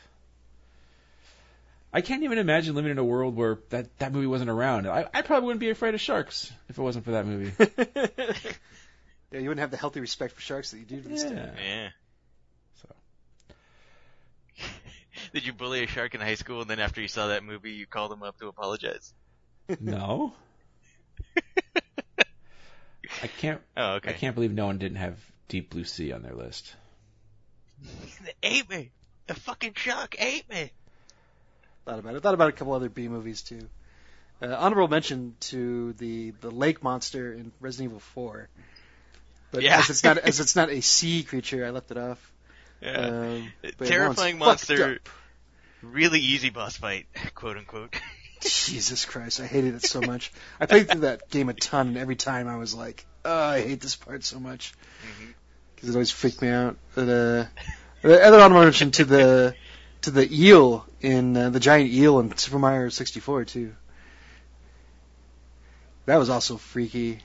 [1.94, 4.88] I can't even imagine living in a world where that, that movie wasn't around.
[4.88, 7.54] I, I probably wouldn't be afraid of sharks if it wasn't for that movie.
[9.32, 11.34] yeah, you wouldn't have the healthy respect for sharks that you do to this day.
[11.34, 11.52] yeah.
[11.66, 11.90] Yeah.
[12.82, 14.66] So.
[15.34, 17.72] Did you bully a shark in high school and then after you saw that movie
[17.72, 19.14] you called him up to apologize?
[19.80, 20.34] No.
[23.24, 23.62] I can't.
[23.78, 24.10] Oh, okay.
[24.10, 25.18] I can't believe no one didn't have
[25.50, 26.76] Deep Blue Sea on their list.
[28.24, 28.92] They ate me.
[29.28, 30.72] The fucking shark ate me.
[31.86, 32.24] Thought about it.
[32.24, 33.62] Thought about a couple other B movies too.
[34.42, 38.50] Uh, honorable mention to the the lake monster in Resident Evil 4.
[39.52, 39.80] But Yeah.
[39.80, 42.34] as it's not as it's not a sea creature, I left it off.
[42.82, 42.92] Yeah.
[42.92, 43.54] Um,
[43.84, 45.00] Terrifying monster.
[45.82, 47.96] Really easy boss fight, quote unquote.
[48.42, 50.32] Jesus Christ, I hated it so much.
[50.60, 53.62] I played through that game a ton, and every time I was like, "Oh, I
[53.62, 54.74] hate this part so much,"
[55.76, 56.78] because it always freaked me out.
[56.96, 57.46] But uh,
[58.02, 59.56] the other honorable mention to the
[60.02, 63.76] to the eel in uh, the giant eel in Super Mario 64 too.
[66.06, 67.20] That was also freaky.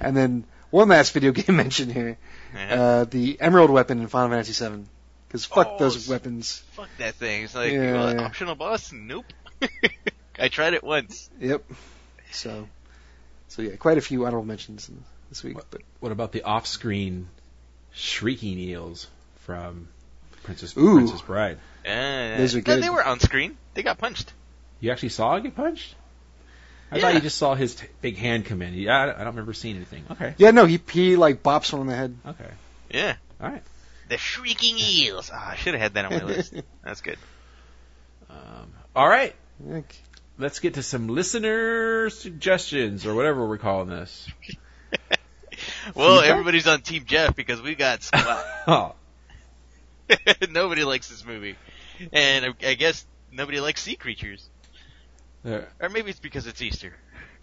[0.00, 2.18] And then one last video game mention here:
[2.54, 2.74] Yeah.
[2.82, 4.84] uh, the Emerald weapon in Final Fantasy VII.
[5.28, 6.62] Because fuck Oh, those weapons.
[6.72, 7.44] Fuck that thing.
[7.44, 8.22] It's like, Yeah, well, yeah.
[8.24, 8.92] optional boss?
[8.92, 9.26] Nope.
[10.38, 11.28] I tried it once.
[11.40, 11.64] Yep.
[12.32, 12.68] So,
[13.48, 15.56] so yeah, quite a few honorable mentions in- this week.
[15.70, 17.28] But What about the off-screen
[17.92, 19.06] shrieking eels
[19.40, 19.88] from
[20.42, 20.96] Princess Ooh.
[20.96, 21.58] Princess Bride?
[21.86, 22.82] Uh, Those are no, good.
[22.82, 23.56] they were on screen.
[23.74, 24.32] They got punched.
[24.80, 25.94] You actually saw it get punched?
[26.90, 27.02] I Yeah.
[27.02, 28.74] thought you just saw his t- big hand come in.
[28.74, 30.04] Yeah, I, I don't remember seeing anything.
[30.10, 30.34] Okay.
[30.38, 32.16] yeah, no, he he like bops one on the head.
[32.26, 32.50] Okay.
[32.90, 33.16] Yeah.
[33.40, 33.62] All right.
[34.08, 35.30] The shrieking eels.
[35.34, 36.54] Ah, I should have had that on my list.
[36.84, 37.18] That's good.
[38.30, 39.34] Um, all right.
[40.38, 40.44] Okay.
[40.44, 44.28] Let's get to some listener suggestions or whatever we're calling this.
[45.94, 46.26] Well, Feedback?
[46.28, 48.46] everybody's on Team Jeff because we got Splat.
[48.66, 48.94] Oh,
[50.50, 51.56] Nobody likes this movie.
[52.12, 54.48] And I, I guess nobody likes sea creatures.
[55.44, 56.94] There Or maybe it's because it's Easter.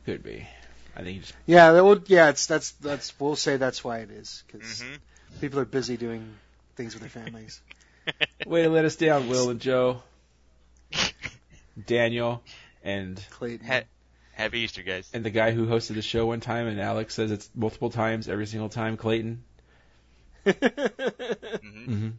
[0.06, 0.48] could be.
[0.96, 4.12] I think just Yeah, that would, yeah, it's that's that's we'll say that's why it
[4.12, 4.96] is because hmm
[5.42, 6.40] people are busy doing
[6.76, 7.62] things with their families.
[8.46, 10.02] way to let us down, Will and Joe,
[11.88, 12.42] Daniel,
[12.84, 13.66] and Clayton.
[13.66, 13.84] Ha-
[14.34, 15.10] Happy Easter, guys.
[15.14, 18.28] and the guy who hosted the show one time, and Alex says it's multiple times
[18.28, 18.98] every single time.
[18.98, 19.44] Clayton.
[20.44, 22.10] hmm Mm-hmm.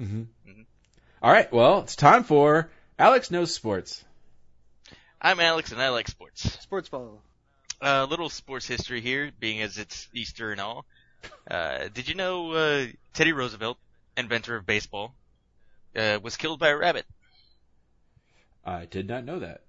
[0.00, 0.22] Mm-hmm.
[0.48, 0.64] Mhm.
[1.22, 1.50] All right.
[1.52, 4.04] Well, it's time for Alex knows sports.
[5.20, 6.60] I'm Alex, and I like sports.
[6.60, 7.22] Sports ball.
[7.80, 10.84] A little sports history here, being as it's Easter and all.
[11.50, 13.78] Uh, did you know uh, Teddy Roosevelt,
[14.16, 15.14] inventor of baseball,
[15.96, 17.06] uh, was killed by a rabbit?
[18.64, 19.62] I did not know that.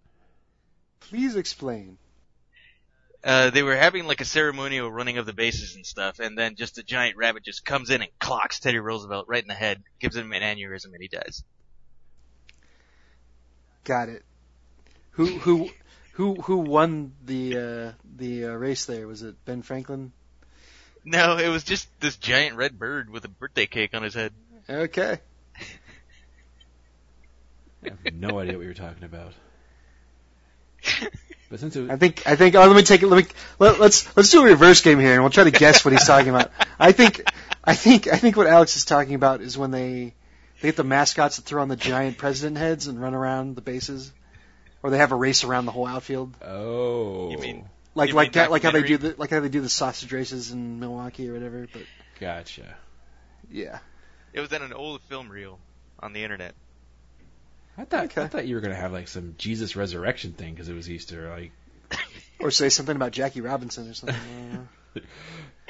[0.99, 1.97] Please explain.
[3.23, 6.55] Uh, they were having like a ceremonial running of the bases and stuff, and then
[6.55, 9.83] just a giant rabbit just comes in and clocks Teddy Roosevelt right in the head,
[9.99, 11.43] gives him an aneurysm, and he dies.
[13.83, 14.23] Got it.
[15.11, 15.69] Who who
[16.13, 19.07] who who won the uh, the uh, race there?
[19.07, 20.11] Was it Ben Franklin?
[21.03, 24.33] No, it was just this giant red bird with a birthday cake on his head.
[24.69, 25.19] Okay.
[27.83, 29.33] I have no idea what you're talking about.
[31.49, 32.55] But since it I think I think.
[32.55, 33.07] Oh, let me take it.
[33.07, 33.29] Let me
[33.59, 36.05] let, let's let's do a reverse game here, and we'll try to guess what he's
[36.13, 36.51] talking about.
[36.79, 37.23] I think
[37.63, 40.13] I think I think what Alex is talking about is when they
[40.61, 43.61] they get the mascots to throw on the giant president heads and run around the
[43.61, 44.11] bases,
[44.83, 48.27] or they have a race around the whole outfield, oh, You mean- like You like
[48.27, 50.79] mean that, like how they do the like how they do the sausage races in
[50.79, 51.67] Milwaukee or whatever.
[51.71, 51.81] But
[52.19, 52.75] gotcha.
[53.49, 53.79] yeah,
[54.33, 55.57] It was in an old film reel
[55.99, 56.53] on the internet.
[57.78, 60.73] I thought I thought you were gonna have like some Jesus resurrection thing because it
[60.73, 61.30] was Easter.
[61.30, 61.51] Like
[62.39, 64.15] or say something about Jackie Robinson or something.
[64.15, 64.55] I
[64.95, 65.05] don't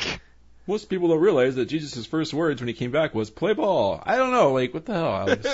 [0.06, 0.12] know.
[0.68, 4.02] most people don't realize that Jesus' first words when he came back was "play ball."
[4.06, 4.54] I don't know.
[4.54, 5.16] Like what the hell?
[5.16, 5.48] Alex?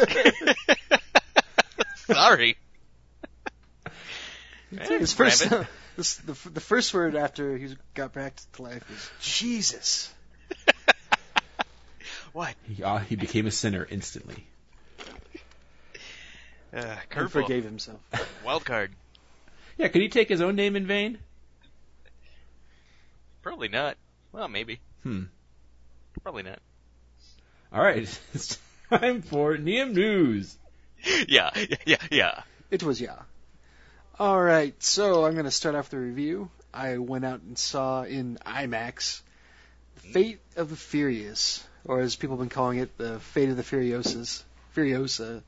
[2.06, 2.58] Sorry.
[4.72, 5.68] His first, Rabbit.
[5.95, 10.14] this, the, the first word after he got back to life was Jesus.
[12.34, 12.56] What?
[12.64, 14.47] he, uh, he became a sinner instantly.
[16.74, 17.99] Uh, And forgave himself.
[18.45, 18.91] Wild card.
[19.78, 21.19] Yeah, could he take his own name in vain?
[23.41, 23.97] Probably not.
[24.32, 24.80] Well, maybe.
[25.03, 25.24] Hmm.
[26.24, 26.59] Probably not.
[27.71, 28.03] All right,
[28.34, 28.57] it's
[28.89, 30.57] time for Neum News.
[31.28, 32.41] yeah, yeah, yeah, yeah.
[32.71, 33.19] It was yeah.
[34.19, 36.49] All right, so I'm going to start off the review.
[36.74, 39.21] I went out and saw in IMAX
[39.95, 43.57] the Fate of the Furious, or as people have been calling it, the Fate of
[43.57, 44.43] the Furiosas,
[44.76, 45.41] Furiosa,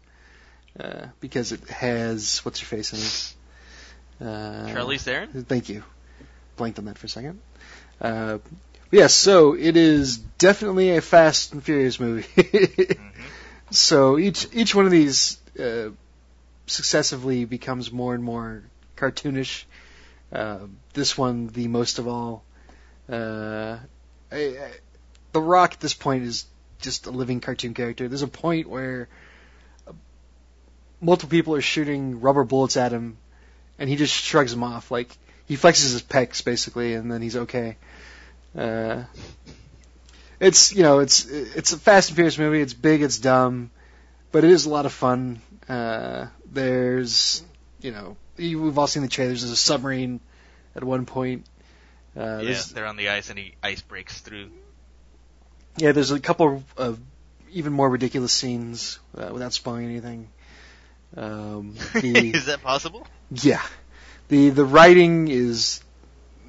[0.79, 4.27] uh, because it has what's your face in it.
[4.27, 5.45] Uh, Charlize Theron?
[5.45, 5.83] Thank you.
[6.55, 7.39] Blanked on that for a second.
[7.99, 8.37] Uh,
[8.91, 12.97] yes, so it is definitely a Fast and Furious movie.
[13.71, 15.89] So each each one of these uh,
[16.67, 18.63] successively becomes more and more
[18.95, 19.65] cartoonish.
[20.31, 20.59] Uh,
[20.93, 22.43] this one, the most of all.
[23.09, 23.77] Uh,
[24.31, 24.71] I, I,
[25.31, 26.45] the Rock at this point is
[26.79, 28.07] just a living cartoon character.
[28.07, 29.07] There's a point where
[31.05, 33.17] multiple people are shooting rubber bullets at him,
[33.79, 34.89] and he just shrugs them off.
[34.91, 37.77] Like he flexes his pecs basically, and then he's okay.
[38.57, 39.03] Uh,
[40.39, 42.61] it's you know it's it's a Fast and Furious movie.
[42.61, 43.71] It's big, it's dumb,
[44.31, 45.41] but it is a lot of fun.
[45.69, 47.43] Uh, there's
[47.81, 49.41] you know you- we've all seen the trailers.
[49.41, 50.19] There's a submarine
[50.75, 51.45] at one point.
[52.17, 54.49] Uh, yeah, they're on the ice and he ice breaks through.
[55.77, 56.99] yeah, there's a couple of
[57.51, 60.29] even more ridiculous scenes uh, without spoiling anything.
[61.17, 63.07] Um, the, Is that possible?
[63.31, 63.63] Yeah.
[64.27, 65.81] The the writing is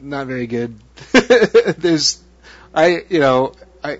[0.00, 0.78] not very good.
[1.12, 2.22] There's
[2.74, 3.52] I you know,
[3.82, 3.98] I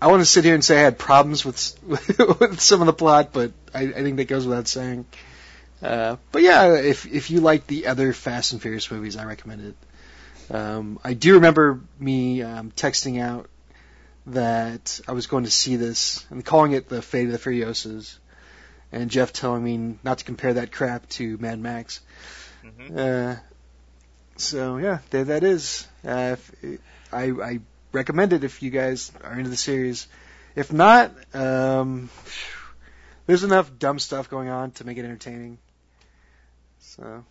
[0.00, 2.92] I want to sit here and say I had problems with with some of the
[2.92, 5.06] plot, but I, I think that goes without saying.
[5.82, 9.66] Uh, but yeah, if if you like the other Fast and Furious movies, I recommend
[9.66, 10.54] it.
[10.54, 13.48] Um, I do remember me um, texting out
[14.26, 18.18] that I was going to see this and calling it the Fate of the Furiosas,
[18.92, 22.00] and Jeff telling me not to compare that crap to Mad Max.
[22.62, 23.36] hmm Uh,
[24.36, 25.86] so yeah, there that is.
[26.04, 26.80] Uh, if,
[27.12, 27.60] I I
[27.92, 30.08] recommend it if you guys are into the series.
[30.56, 32.10] If not, um,
[33.26, 35.58] there's enough dumb stuff going on to make it entertaining.
[36.80, 37.24] So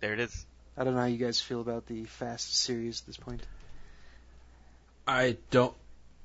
[0.00, 0.46] There it is.
[0.76, 3.46] I don't know how you guys feel about the Fast series at this point.
[5.06, 5.74] I don't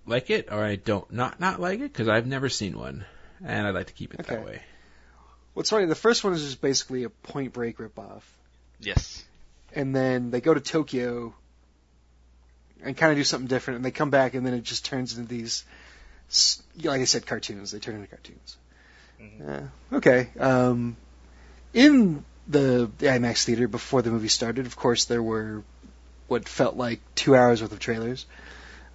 [0.05, 3.05] like it, or I don't not not like it because I've never seen one,
[3.43, 4.35] and I'd like to keep it Okay.
[4.35, 4.61] that way.
[5.53, 8.21] What's funny, the first one is just basically a Point Break ripoff.
[8.79, 9.23] Yes.
[9.73, 11.33] and then they go to Tokyo
[12.83, 15.17] and kind of do something different, and they come back, and then it just turns
[15.17, 15.63] into these,
[16.29, 17.71] s- like I said, cartoons.
[17.71, 18.57] They turn into cartoons.
[19.39, 19.67] Yeah.
[19.93, 20.29] Okay.
[20.39, 20.97] Um,
[21.73, 25.63] in the, the IMAX theater before the movie started, of course, there were
[26.27, 28.25] what felt like two hours worth of trailers.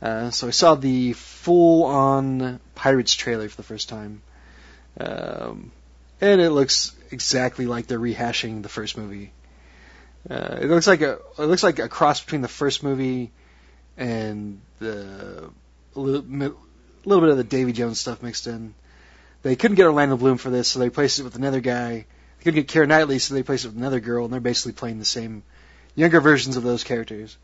[0.03, 4.23] Uh, so I saw the full-on Pirates trailer for the first time,
[4.99, 5.71] um,
[6.21, 9.33] and it looks exactly like they're rehashing the first movie.
[10.29, 13.31] Uh, it looks like a it looks like a cross between the first movie
[13.97, 15.51] and the
[15.97, 16.55] a little,
[17.05, 18.75] little bit of the Davy Jones stuff mixed in.
[19.43, 22.05] They couldn't get Orlando Bloom for this, so they replaced it with another guy.
[22.39, 24.73] They couldn't get Keira Knightley, so they replaced it with another girl, and they're basically
[24.73, 25.43] playing the same
[25.95, 27.37] younger versions of those characters.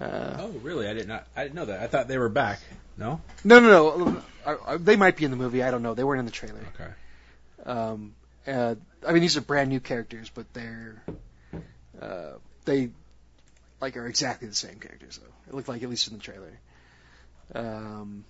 [0.00, 0.88] Uh, Oh, really?
[0.88, 1.26] I did not.
[1.36, 1.80] I didn't know that.
[1.82, 2.60] I thought they were back.
[2.96, 3.20] No.
[3.44, 4.22] no, no, no.
[4.44, 5.62] Uh, They might be in the movie.
[5.62, 5.94] I don't know.
[5.94, 6.60] They weren't in the trailer.
[6.74, 6.90] Okay.
[7.70, 8.14] Um,
[8.46, 8.74] uh,
[9.06, 11.02] I mean, these are brand new characters, but they're
[12.00, 12.32] uh,
[12.64, 12.90] they
[13.80, 15.18] like are exactly the same characters.
[15.18, 16.58] Though it looked like at least in the trailer.
[17.54, 18.24] Um,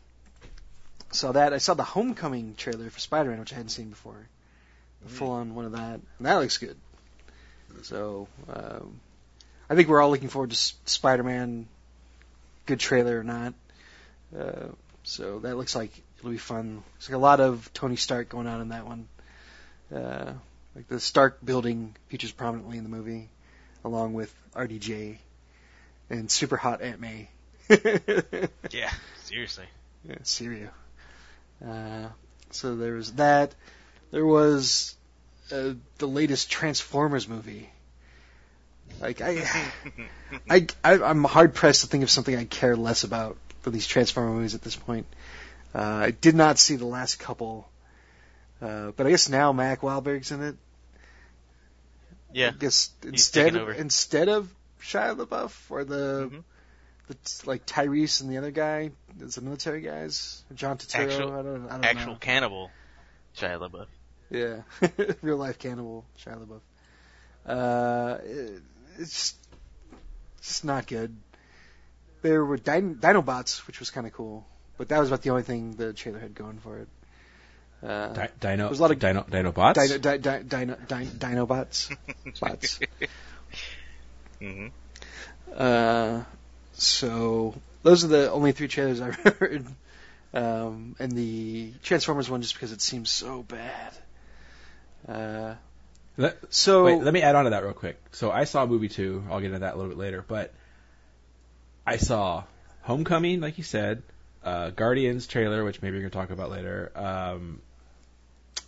[1.11, 1.53] saw that.
[1.53, 4.27] I saw the Homecoming trailer for Spider-Man, which I hadn't seen before.
[5.03, 6.77] The full-on one of that, and that looks good.
[7.83, 9.01] So um,
[9.71, 11.67] I think we're all looking forward to S- Spider-Man.
[12.67, 13.55] Good trailer or not.
[14.39, 14.69] Uh,
[15.11, 16.85] so that looks like it'll be fun.
[16.95, 19.09] There's like a lot of Tony Stark going on in that one.
[19.93, 20.35] Uh,
[20.77, 23.29] like the Stark building features prominently in the movie,
[23.85, 25.19] along with RDJ
[26.11, 27.29] and super hot Aunt May.
[28.71, 28.91] Yeah,
[29.25, 29.65] seriously.
[30.09, 30.71] Yeah, Syria.
[31.65, 32.07] Uh,
[32.53, 33.53] so there was that.
[34.13, 34.95] There was
[35.51, 37.69] uh, the latest Transformers movie.
[39.01, 39.45] Like I,
[40.51, 43.87] I, I, I'm hard pressed to think of something I care less about than these
[43.87, 45.07] Transformer movies at this point.
[45.75, 47.69] Uh, I did not see the last couple,
[48.61, 50.57] uh, but I guess now Mark Wahlberg's in it.
[52.33, 52.49] Yeah.
[52.49, 53.73] I guess instead over.
[53.73, 54.53] instead of
[54.83, 56.43] Shia LaBeouf or the Mhm.
[57.09, 58.91] the like Tyrese and the other guy,
[59.21, 61.05] is the military guys, John Turturro.
[61.11, 62.19] Actual- I don't, I don't Actual know.
[62.19, 62.71] cannibal
[63.37, 63.87] Shia LaBeouf.
[64.31, 64.63] Yeah,
[65.23, 66.61] real life cannibal Shia LaBeouf.
[67.47, 68.63] Uh, it,
[68.99, 69.37] it's just,
[70.39, 71.17] it's just not good.
[72.23, 74.47] There were din- Dinobots, which was kind of cool,
[74.79, 76.89] but that was about the only thing the trailer had going for it.
[77.83, 78.67] Uh, Di- Dino.
[78.67, 79.23] There's a lot of- Dino.
[79.23, 79.75] Dinobots.
[79.75, 81.97] Dino, di, di, dino, di, Dinobots.
[82.41, 82.79] Bots.
[84.39, 84.67] hmm
[85.55, 86.23] Uh,
[86.75, 89.67] so those are the only three trailers I've heard.
[90.33, 93.93] Um, and the Transformers one just because it seems so bad.
[95.09, 95.55] Uh,
[96.17, 98.01] Let, so wait, let me add on to that real quick.
[98.13, 99.25] So I saw movie two.
[99.31, 100.53] I'll get into that a little bit later, but
[101.91, 102.45] I saw
[102.83, 104.05] Homecoming, like you said,
[104.45, 106.93] uh, Guardians trailer, which maybe you're gonna talk about later.
[106.95, 107.61] Um,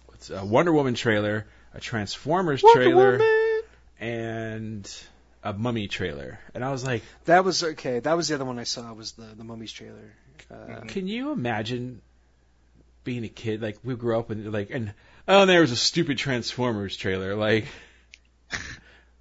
[0.06, 3.62] what's a Wonder Woman trailer, a Transformers Wonder trailer, Woman!
[4.00, 5.02] and
[5.44, 6.40] a Mummy trailer.
[6.52, 8.00] And I was like, That was okay.
[8.00, 10.12] That was the other one I saw was the the Mummies trailer.
[10.50, 12.02] Uh, Can you imagine
[13.04, 13.62] being a kid?
[13.62, 14.94] Like we grew up and like, and
[15.28, 17.36] oh, there was a stupid Transformers trailer.
[17.36, 17.66] Like,
[18.50, 18.58] we're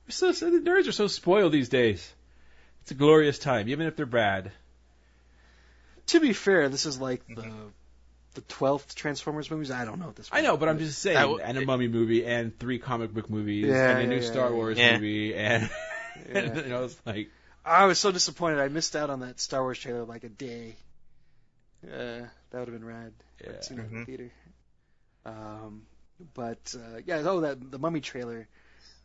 [0.09, 2.11] so, so the nerds are so spoiled these days.
[2.81, 4.51] It's a glorious time, even if they're bad.
[6.07, 7.51] to be fair, this is like the
[8.33, 9.71] the twelfth Transformers movies.
[9.71, 10.29] I don't know at this.
[10.31, 13.13] I know, but I'm just saying, I w- and a Mummy movie, and three comic
[13.13, 14.55] book movies, Yeah, and a new yeah, Star yeah.
[14.55, 14.93] Wars Yeah.
[14.95, 15.69] movie, and,
[16.29, 16.37] Yeah.
[16.39, 17.29] and you know, it's like,
[17.65, 18.59] I was so disappointed.
[18.59, 20.75] I missed out on that Star Wars trailer like a day.
[21.85, 23.11] Uh, that would have been rad.
[23.39, 23.61] if I'd Yeah.
[23.61, 23.99] seen it in Mhm.
[23.99, 24.31] the theater.
[25.25, 25.85] Um,
[26.33, 28.47] but uh, yeah, oh, that the Mummy trailer.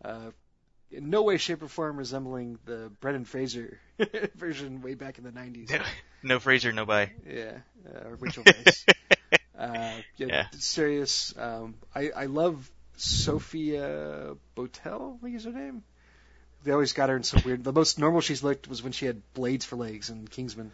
[0.04, 0.30] Uh,
[0.90, 3.78] in no way, shape, or form resembling the Brendan Fraser
[4.34, 5.70] version way back in the '90s.
[5.70, 5.80] No,
[6.22, 7.10] no Fraser, no buy.
[7.28, 7.58] Yeah,
[7.88, 8.84] uh, Rachel Weisz.
[9.58, 10.46] uh, yeah, Yeah.
[10.52, 11.34] serious.
[11.36, 15.16] Um, I I love Sofia Boutella.
[15.16, 15.82] I think is her name.
[16.64, 17.62] They always got her in some weird.
[17.64, 20.72] The most normal she's looked was when she had blades for legs in Kingsman.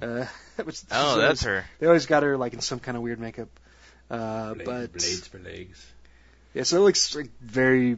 [0.00, 0.24] Uh,
[0.64, 1.64] which she's oh, always- that's her.
[1.78, 3.48] They always got her like in some kind of weird makeup.
[4.10, 5.86] Uh, blade- but blades for legs.
[6.52, 7.96] yeah, so it looks like very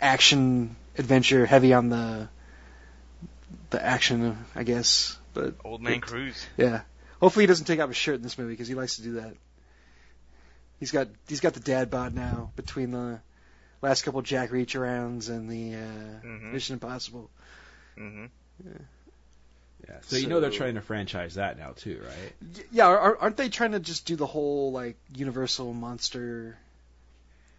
[0.00, 2.28] action adventure heavy on the
[3.70, 5.18] the action, I guess.
[5.32, 6.46] But Old Man it- Cruise.
[6.56, 6.82] yeah.
[7.20, 9.12] Hopefully he doesn't take off his shirt in this movie because he likes to do
[9.14, 9.34] that.
[10.80, 13.20] He's got he's got the dad bod now between the
[13.80, 16.52] last couple Jack Reach rounds and the uh, Mhm.
[16.52, 17.30] Mission Impossible.
[17.96, 18.26] hmm
[18.64, 20.00] Yeah.
[20.02, 22.32] So, you know they're trying to franchise that now too, right?
[22.56, 26.56] Y- Yeah, are, aren't they trying to just do the whole like Universal monster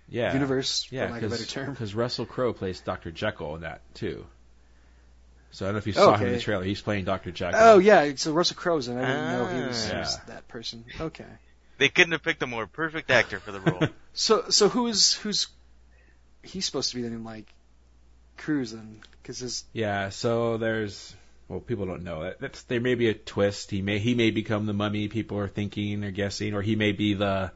[0.08, 0.34] Yeah.
[0.34, 1.72] universe, Yeah, for lack of a better term?
[1.72, 3.12] because Russell Crowe plays Dr.
[3.12, 4.26] Jekyll in that too.
[5.52, 6.64] So I don't know if you saw him in the trailer.
[6.64, 7.32] He's playing Dr.
[7.32, 7.60] Jekyll.
[7.62, 8.98] Oh yeah, so Russell Crowe's in.
[8.98, 9.94] I didn't know he was, Ah.
[9.94, 10.84] he was that person.
[11.00, 11.26] Okay.
[11.78, 13.82] They couldn't have picked a more perfect actor for the role.
[14.18, 15.48] So so who is who's
[16.42, 17.54] he's supposed to be then in like
[18.38, 20.08] Cruise then because his Yeah.
[20.10, 21.14] So there's
[21.50, 22.38] well, people don't know it.
[22.40, 23.72] That's, there may be a twist.
[23.72, 25.10] He may he may become the mummy.
[25.10, 27.52] People are thinking or guessing, or he may be the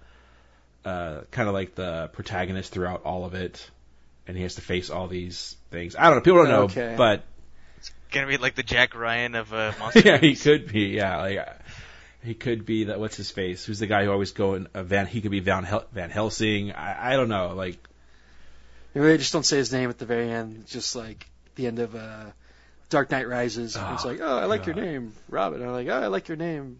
[0.86, 3.70] uh, kind of like the protagonist throughout all of it,
[4.28, 5.96] and he has to face all these things.
[5.98, 6.22] I don't know.
[6.22, 6.96] People don't know, Okay.
[6.98, 7.24] but
[7.78, 10.00] it's Gonna be like the Jack Ryan of uh, monster.
[10.00, 10.44] yeah, he movies.
[10.44, 10.82] could be.
[10.88, 11.46] Yeah, like uh,
[12.24, 13.00] he could be that.
[13.00, 13.66] What's his face?
[13.66, 15.06] Who's the guy who always go in uh, Van?
[15.08, 16.72] He could be Van Hel- Van Helsing.
[16.72, 17.54] I, I don't know.
[17.56, 17.78] Like
[18.94, 21.78] Maybe they just don't say his name at the very end, just like the end
[21.80, 22.26] of uh,
[22.90, 23.76] Dark Knight Rises.
[23.76, 25.62] and it's Oh, like, oh, I like your name, Robin.
[25.62, 26.80] I'm like, oh, I like your name,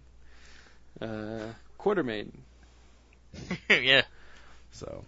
[1.00, 1.46] uh,
[1.80, 2.32] Quatermain.
[3.70, 4.04] yeah.
[4.72, 5.04] so.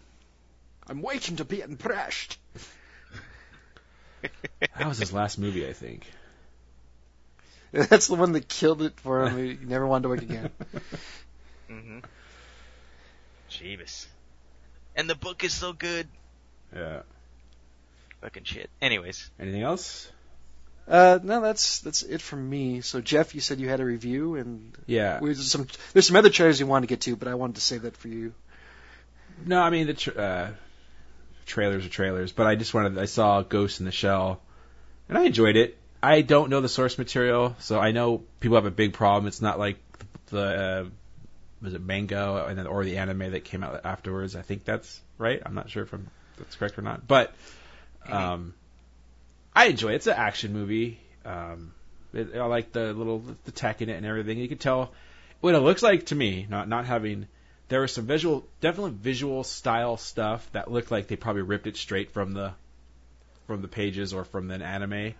[0.87, 2.37] I'm waiting to be impressed.
[4.77, 6.05] That was his last movie, I think.
[7.71, 9.37] That's the one that killed it for him.
[9.37, 10.49] He never wanted to work again.
[11.69, 11.99] mm-hmm.
[13.49, 14.05] Jeebus.
[14.95, 16.07] And the book is so good.
[16.75, 17.01] Yeah.
[18.21, 18.69] Fucking shit.
[18.81, 20.11] Anyways, Anything else?
[20.91, 22.81] Uh, no, that's that's it from me.
[22.81, 25.21] So Jeff, you said you had a review, and Yeah.
[25.21, 27.55] we, there's some there's some other trailers you wanted to get to, but I wanted
[27.55, 28.33] to save that for you.
[29.45, 30.49] No, I mean the tra- uh,
[31.45, 32.97] trailers are trailers, but I just wanted.
[32.97, 34.41] I saw Ghost in the Shell,
[35.07, 35.77] and I enjoyed it.
[36.03, 39.27] I don't know the source material, so I know people have a big problem.
[39.27, 39.77] It's not like
[40.27, 40.85] the uh,
[41.61, 44.35] was it manga and then or the anime that came out afterwards.
[44.35, 45.41] I think that's right.
[45.45, 47.33] I'm not sure if I'm, that's correct or not, but
[48.09, 48.55] um,
[49.55, 49.95] I enjoy it.
[49.95, 50.99] It's an action movie.
[51.25, 51.73] Um,
[52.13, 54.37] it, I like the little the tech in it and everything.
[54.37, 54.91] You can tell
[55.41, 56.47] what it looks like to me.
[56.49, 57.27] Not not having
[57.69, 61.77] there was some visual, definitely visual style stuff that looked like they probably ripped it
[61.77, 62.53] straight from the
[63.47, 65.13] from the pages or from an anime.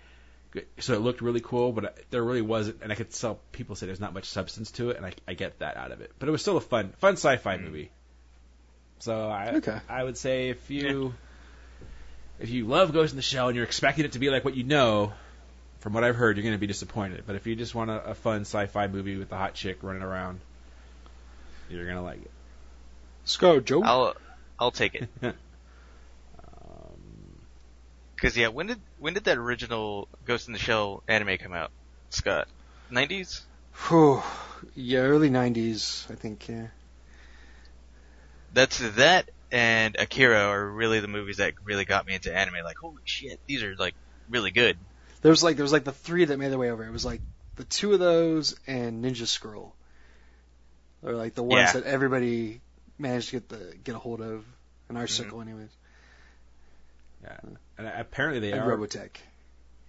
[0.80, 3.86] So it looked really cool, but there really wasn't, and I could tell people say
[3.86, 6.12] there's not much substance to it, and I, I get that out of it.
[6.20, 7.90] But it was still a fun, fun sci-fi movie.
[9.00, 9.80] So I, Okay.
[9.88, 11.14] I would say if you
[12.42, 14.56] if you love Ghost in the Shell and you're expecting it to be like what
[14.56, 15.14] you know,
[15.80, 17.24] from what I've heard, you're going to be disappointed.
[17.28, 20.02] But if you just want a, a fun sci-fi movie with a hot chick running
[20.02, 20.40] around,
[21.70, 22.32] you're going to like it.
[23.24, 23.84] Let's go, Joe.
[23.84, 24.16] I'll
[24.60, 25.10] I'll take it.
[26.64, 27.02] Um,
[28.18, 31.72] Cause yeah, when did when did that original Ghost in the Shell anime come out,
[32.10, 32.48] Scott?
[32.90, 33.42] Nineties?
[33.88, 34.22] Whew.
[34.76, 36.48] Yeah, early '90s, I think.
[36.48, 36.68] Yeah.
[38.54, 42.64] That's that and Akira are really the movies that really got me into anime.
[42.64, 43.96] Like, holy shit, these are like
[44.30, 44.78] really good.
[45.22, 46.84] There was like there was like the three that made their way over.
[46.86, 47.22] It was like
[47.56, 49.76] the two of those and Ninja Scroll.
[51.04, 51.82] Or like the ones Yeah.
[51.82, 52.62] that everybody
[52.98, 54.46] managed to get the get a hold of
[54.90, 55.10] in our Mhm.
[55.10, 55.70] circle, anyways.
[57.24, 57.38] yeah.
[57.78, 59.10] And apparently they and are Robotech.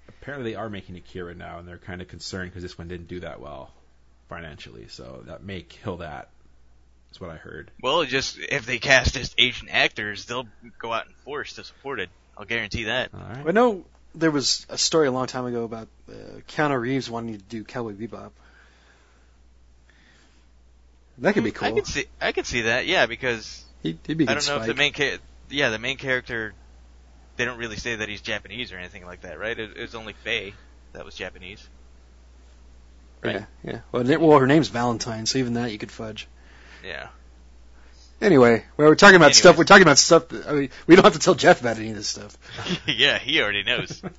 [0.08, 3.08] apparently they are making Akira now, and they're kind of concerned because this one didn't
[3.08, 3.72] do that well
[4.28, 4.88] financially.
[4.88, 6.30] So that may kill that.
[7.12, 7.70] Is what I heard.
[7.82, 10.48] Well, just if they cast as Asian actors, they'll
[10.78, 12.08] go out in force to support it.
[12.38, 13.10] I'll guarantee that.
[13.12, 13.46] All right.
[13.48, 13.84] I know
[14.14, 17.64] there was a story a long time ago about uh, Keanu Reeves wanting to do
[17.64, 18.30] Cowboy Bebop.
[21.18, 21.68] That could be cool.
[21.68, 22.86] I can see I can see that.
[22.86, 25.18] Yeah, because He'd, he'd be a I good don't know if the main cha-
[25.50, 26.54] yeah the main character
[27.36, 29.58] they don't really say that he's Japanese or anything like that, right?
[29.58, 30.54] It, it was only Faye
[30.94, 31.66] that was Japanese.
[33.22, 33.34] right?
[33.34, 33.80] Yeah, yeah.
[33.92, 36.26] Well, well, her name's Valentine, so even that you could fudge.
[36.85, 37.09] Yeah.
[38.20, 39.59] Anyway, well, we're talking about stuff.
[39.59, 40.28] We're talking about stuff.
[40.28, 42.37] That, I mean, we don't have to tell Jeff about any of this stuff.
[42.87, 44.03] yeah, he already knows.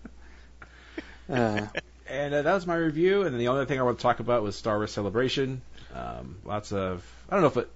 [1.29, 1.67] Uh,
[2.05, 3.21] And uh, that was my review.
[3.21, 5.61] And then the only thing I want to talk about was Star Wars Celebration.
[5.95, 7.69] Um, lots of I don't know if it,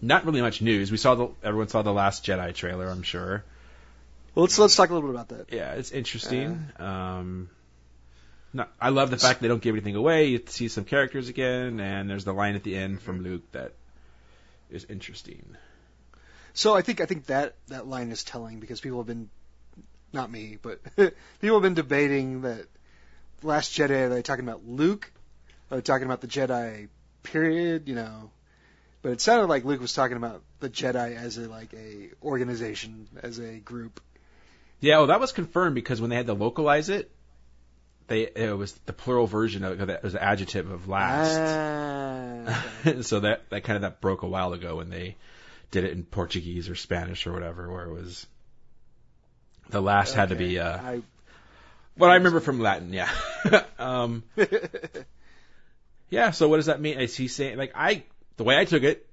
[0.00, 0.90] not really much news.
[0.90, 2.88] We saw the everyone saw the Last Jedi trailer.
[2.88, 3.44] I'm sure.
[4.34, 5.52] well, let's let's talk a little bit about that.
[5.52, 6.64] Yeah, it's interesting.
[6.78, 7.50] Um,
[8.54, 10.28] no, I love the fact they don't give anything away.
[10.28, 13.72] You see some characters again, and there's the line at the end from Luke that
[14.70, 15.56] is interesting.
[16.52, 19.30] So I think I think that that line is telling because people have been,
[20.12, 22.66] not me, but people have been debating that
[23.42, 24.06] Last Jedi.
[24.06, 25.10] Are they talking about Luke?
[25.70, 26.88] Are they talking about the Jedi?
[27.22, 27.88] Period.
[27.88, 28.30] You know.
[29.02, 33.08] But it sounded like Luke was talking about the Jedi as a like a organization,
[33.22, 34.00] as a group.
[34.80, 37.10] Yeah, well, that was confirmed because when they had to localize it,
[38.10, 39.88] they it was the plural version of it.
[39.88, 41.38] It was the adjective of last.
[41.38, 42.64] Ah,
[43.02, 45.16] so that that kind of that broke a while ago when they
[45.70, 48.26] did it in Portuguese or Spanish or whatever, where it was
[49.70, 51.02] the last had to be uh I,
[51.96, 53.10] what I remember from Latin, yeah.
[53.78, 54.24] um
[56.10, 56.98] yeah, so what does that mean?
[56.98, 58.02] Is he saying like I
[58.36, 59.06] the way I took it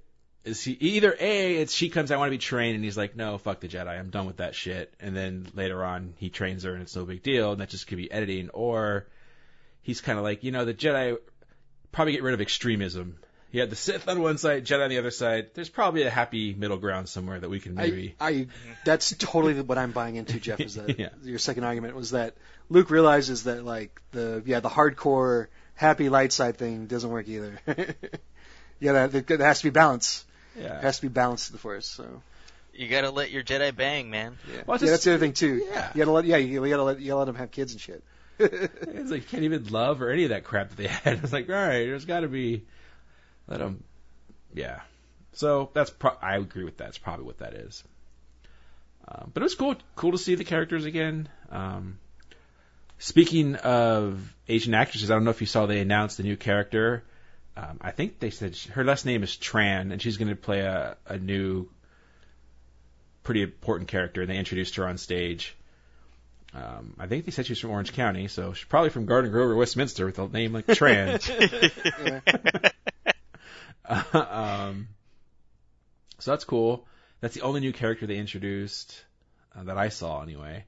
[0.48, 3.16] is he either A, it's she comes, I want to be trained and he's like,
[3.16, 6.64] No, fuck the Jedi, I'm done with that shit and then later on he trains
[6.64, 9.08] her and it's no big deal and that just could be editing or
[9.82, 11.18] he's kinda like, you know, the Jedi
[11.92, 13.18] probably get rid of extremism.
[13.52, 15.52] You had the Sith on one side, Jedi on the other side.
[15.54, 18.16] There's probably a happy middle ground somewhere that we can maybe.
[18.20, 18.48] I, I,
[18.84, 20.60] that's totally what I'm buying into, Jeff.
[20.60, 21.10] Is that Yeah.
[21.24, 22.36] your second argument was that
[22.70, 27.60] Luke realizes that like the yeah the hardcore happy light side thing doesn't work either.
[28.80, 30.26] yeah, that there has to be balance.
[30.58, 30.78] Yeah.
[30.78, 31.88] It has to be balanced to the Force.
[31.88, 32.22] So
[32.74, 34.38] You gotta let your Jedi bang, man.
[34.52, 35.66] yeah, Well, yeah just- that's the other thing too.
[35.72, 35.92] Yeah.
[35.94, 38.04] you gotta let yeah you gotta let you gotta let them have kids and shit.
[38.40, 41.24] It's like you can't even love or any of that crap that they had.
[41.24, 42.66] It's like, all right, there's got to be
[43.48, 43.84] let them.
[44.54, 44.82] Yeah.
[45.34, 46.90] So that's pro- I agree with that.
[46.90, 47.84] It's probably what that is.
[49.08, 51.30] Um, but it was cool, cool to see the characters again.
[51.50, 51.98] Um,
[53.00, 57.04] speaking of Asian actresses, I don't know if you saw they announced a new character.
[57.58, 60.36] Um, I think they said she, her last name is Tran, and she's going to
[60.36, 61.68] play a, a new,
[63.24, 64.22] pretty important character.
[64.22, 65.56] And they introduced her on stage.
[66.54, 69.50] Um, I think they said she's from Orange County, so she's probably from Garden Grove
[69.50, 72.22] or Westminster with a name like Tran.
[73.86, 74.04] uh,
[74.68, 74.88] um,
[76.20, 76.86] so that's cool.
[77.22, 79.04] That's the only new character they introduced
[79.58, 80.66] uh, that I saw anyway.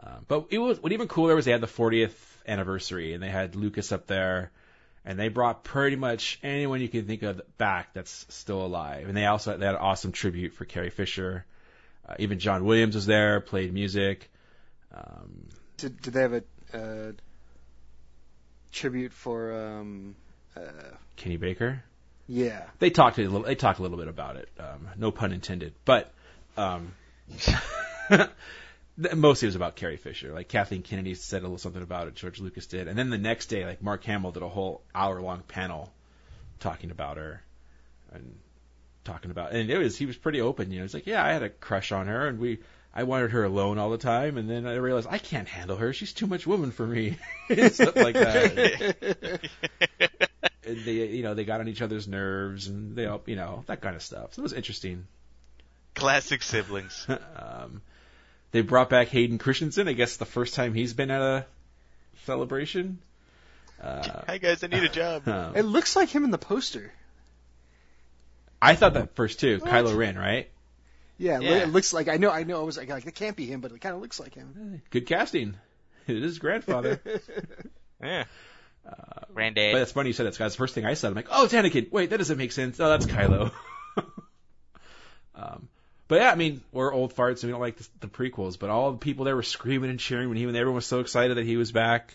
[0.00, 2.14] Um, but it was what even cooler was they had the 40th
[2.46, 4.50] anniversary and they had Lucas up there,
[5.04, 9.08] and they brought pretty much anyone you can think of back that's still alive.
[9.08, 11.44] And they also they had an awesome tribute for Carrie Fisher.
[12.08, 14.30] Uh, even John Williams was there, played music.
[14.94, 15.48] Um,
[15.78, 16.42] Did, did they have a
[16.72, 17.12] uh,
[18.72, 20.16] tribute for um
[20.56, 20.60] uh
[21.16, 21.82] Kenny Baker.
[22.26, 23.42] yeah They talked a little.
[23.42, 24.48] They talked a little bit about it.
[24.58, 25.74] Um, no pun intended.
[25.84, 26.12] But
[26.56, 26.92] um,
[28.96, 30.32] mostly it was about Carrie Fisher.
[30.32, 32.14] Like Kathleen Kennedy said a little something about it.
[32.14, 35.20] George Lucas did, and then the next day, like Mark Hamill did a whole hour
[35.20, 35.92] long panel
[36.60, 37.42] talking about her
[38.12, 38.34] and
[39.04, 39.52] talking about.
[39.52, 40.70] And it was he was pretty open.
[40.70, 42.58] You know, he's like, yeah, I had a crush on her, and we.
[42.96, 45.92] I wanted her alone all the time, and then I realized I can't handle her.
[45.92, 47.18] She's too much woman for me.
[47.48, 49.40] Stuff like that.
[50.66, 53.64] and they you know they got on each other's nerves and they all you know
[53.66, 54.34] that kind of stuff.
[54.34, 55.06] So it was interesting.
[55.94, 57.06] Classic siblings.
[57.36, 57.82] um,
[58.54, 59.88] they brought back Hayden Christensen.
[59.88, 61.44] I guess the first time he's been at a
[62.24, 63.00] celebration.
[63.82, 65.26] Uh, Hi guys, I need a job.
[65.28, 66.92] um, it looks like him in the poster.
[68.62, 69.58] I thought that first too.
[69.58, 69.68] What?
[69.68, 70.48] Kylo Ren, right?
[71.18, 71.50] Yeah, it Yeah.
[71.64, 73.60] it looks like I know I know I was like like it can't be him,
[73.60, 74.80] but it kind of looks like him.
[74.90, 75.56] Good casting.
[76.06, 77.00] It is his grandfather.
[78.02, 78.24] Yeah.
[78.86, 78.92] Uh,
[79.32, 79.72] Granddad.
[79.72, 80.34] But it's funny you said that.
[80.36, 81.08] That's the first thing I said.
[81.08, 81.90] I'm like, oh, it's Anakin.
[81.90, 82.78] Wait, that doesn't make sense.
[82.78, 83.50] Oh, that's Kylo.
[85.34, 85.68] um,
[86.08, 88.70] but yeah, I mean, we're old farts and we don't like the, the prequels, but
[88.70, 91.36] all the people there were screaming and cheering when he when everyone was so excited
[91.36, 92.14] that he was back.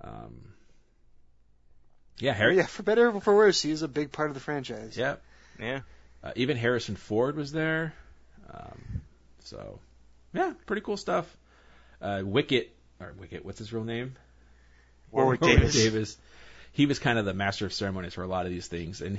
[0.00, 0.52] Um,
[2.18, 2.56] yeah, Harry.
[2.56, 4.96] yeah, for better or for worse, he's a big part of the franchise.
[4.96, 5.16] Yeah.
[5.58, 5.80] yeah.
[6.22, 7.94] Uh, even Harrison Ford was there.
[8.48, 9.02] Um,
[9.40, 9.80] so,
[10.32, 11.26] yeah, pretty cool stuff.
[12.00, 14.14] Uh, Wicket, or Wicket, what's his real name?
[15.10, 15.74] Warwick Warwick Davis.
[15.74, 16.16] Davis.
[16.72, 19.18] He was kind of the master of ceremonies for a lot of these things, and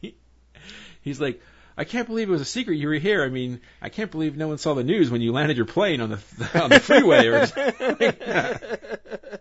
[0.00, 0.14] he,
[1.02, 1.40] he's like,
[1.80, 3.24] I can't believe it was a secret you were here.
[3.24, 6.02] I mean, I can't believe no one saw the news when you landed your plane
[6.02, 7.26] on the on the freeway.
[7.26, 9.40] Or something like that.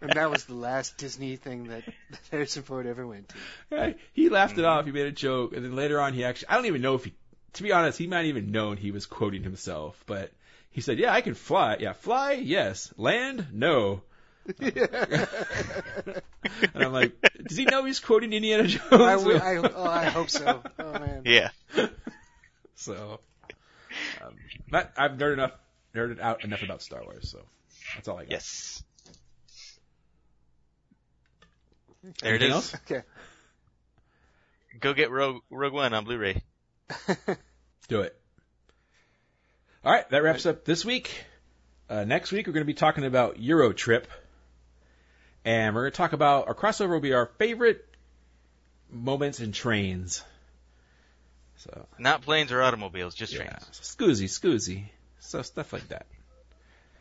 [0.00, 1.82] And that was the last Disney thing that,
[2.30, 3.34] Harrison Ford ever went
[3.70, 3.96] to.
[4.12, 4.84] He laughed it off.
[4.84, 7.06] He made a joke, and then later on, he actually I don't even know if
[7.06, 7.12] he,
[7.54, 10.30] to be honest, he might even known he was quoting himself, but
[10.70, 11.78] he said, "Yeah, I can fly.
[11.80, 12.34] Yeah, fly.
[12.34, 12.94] Yes.
[12.96, 13.48] Land.
[13.52, 14.02] No."
[14.60, 14.80] and
[16.74, 17.12] I'm like,
[17.46, 18.84] does he know he's quoting Indiana Jones?
[18.90, 20.62] I, w- I, oh, I hope so.
[20.78, 21.22] Oh man.
[21.24, 21.50] Yeah.
[22.74, 23.20] so,
[24.24, 24.34] um,
[24.70, 25.52] but I've nerded enough,
[25.94, 27.44] nerded out enough about Star Wars, so
[27.94, 28.30] that's all I got.
[28.32, 28.82] Yes.
[32.22, 32.54] There Anything is.
[32.54, 32.74] else?
[32.86, 33.02] Okay.
[34.80, 36.42] Go get Rogue, Rogue One on Blu-ray.
[37.88, 38.16] Do it.
[39.84, 41.24] All right, that wraps up this week.
[41.88, 44.06] Uh, next week, we're going to be talking about Euro Trip.
[45.44, 47.86] And we're going to talk about our crossover will be our favorite
[48.90, 50.22] moments in trains.
[51.58, 53.80] So, Not planes or automobiles, just yeah, trains.
[53.82, 54.84] scoozy, scoozy.
[55.20, 56.06] So, stuff like that.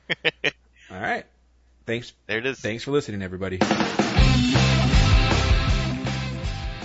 [0.91, 1.25] All right.
[1.85, 2.59] Thanks there it is.
[2.59, 3.57] Thanks for listening, everybody.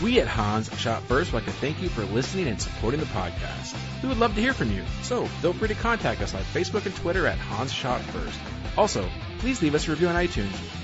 [0.02, 3.06] We at Hans Shot First would like to thank you for listening and supporting the
[3.06, 3.74] podcast.
[4.02, 6.84] We would love to hear from you, so feel free to contact us on Facebook
[6.84, 8.38] and Twitter at Hans Shot First.
[8.76, 10.52] Also, please leave us a review on iTunes.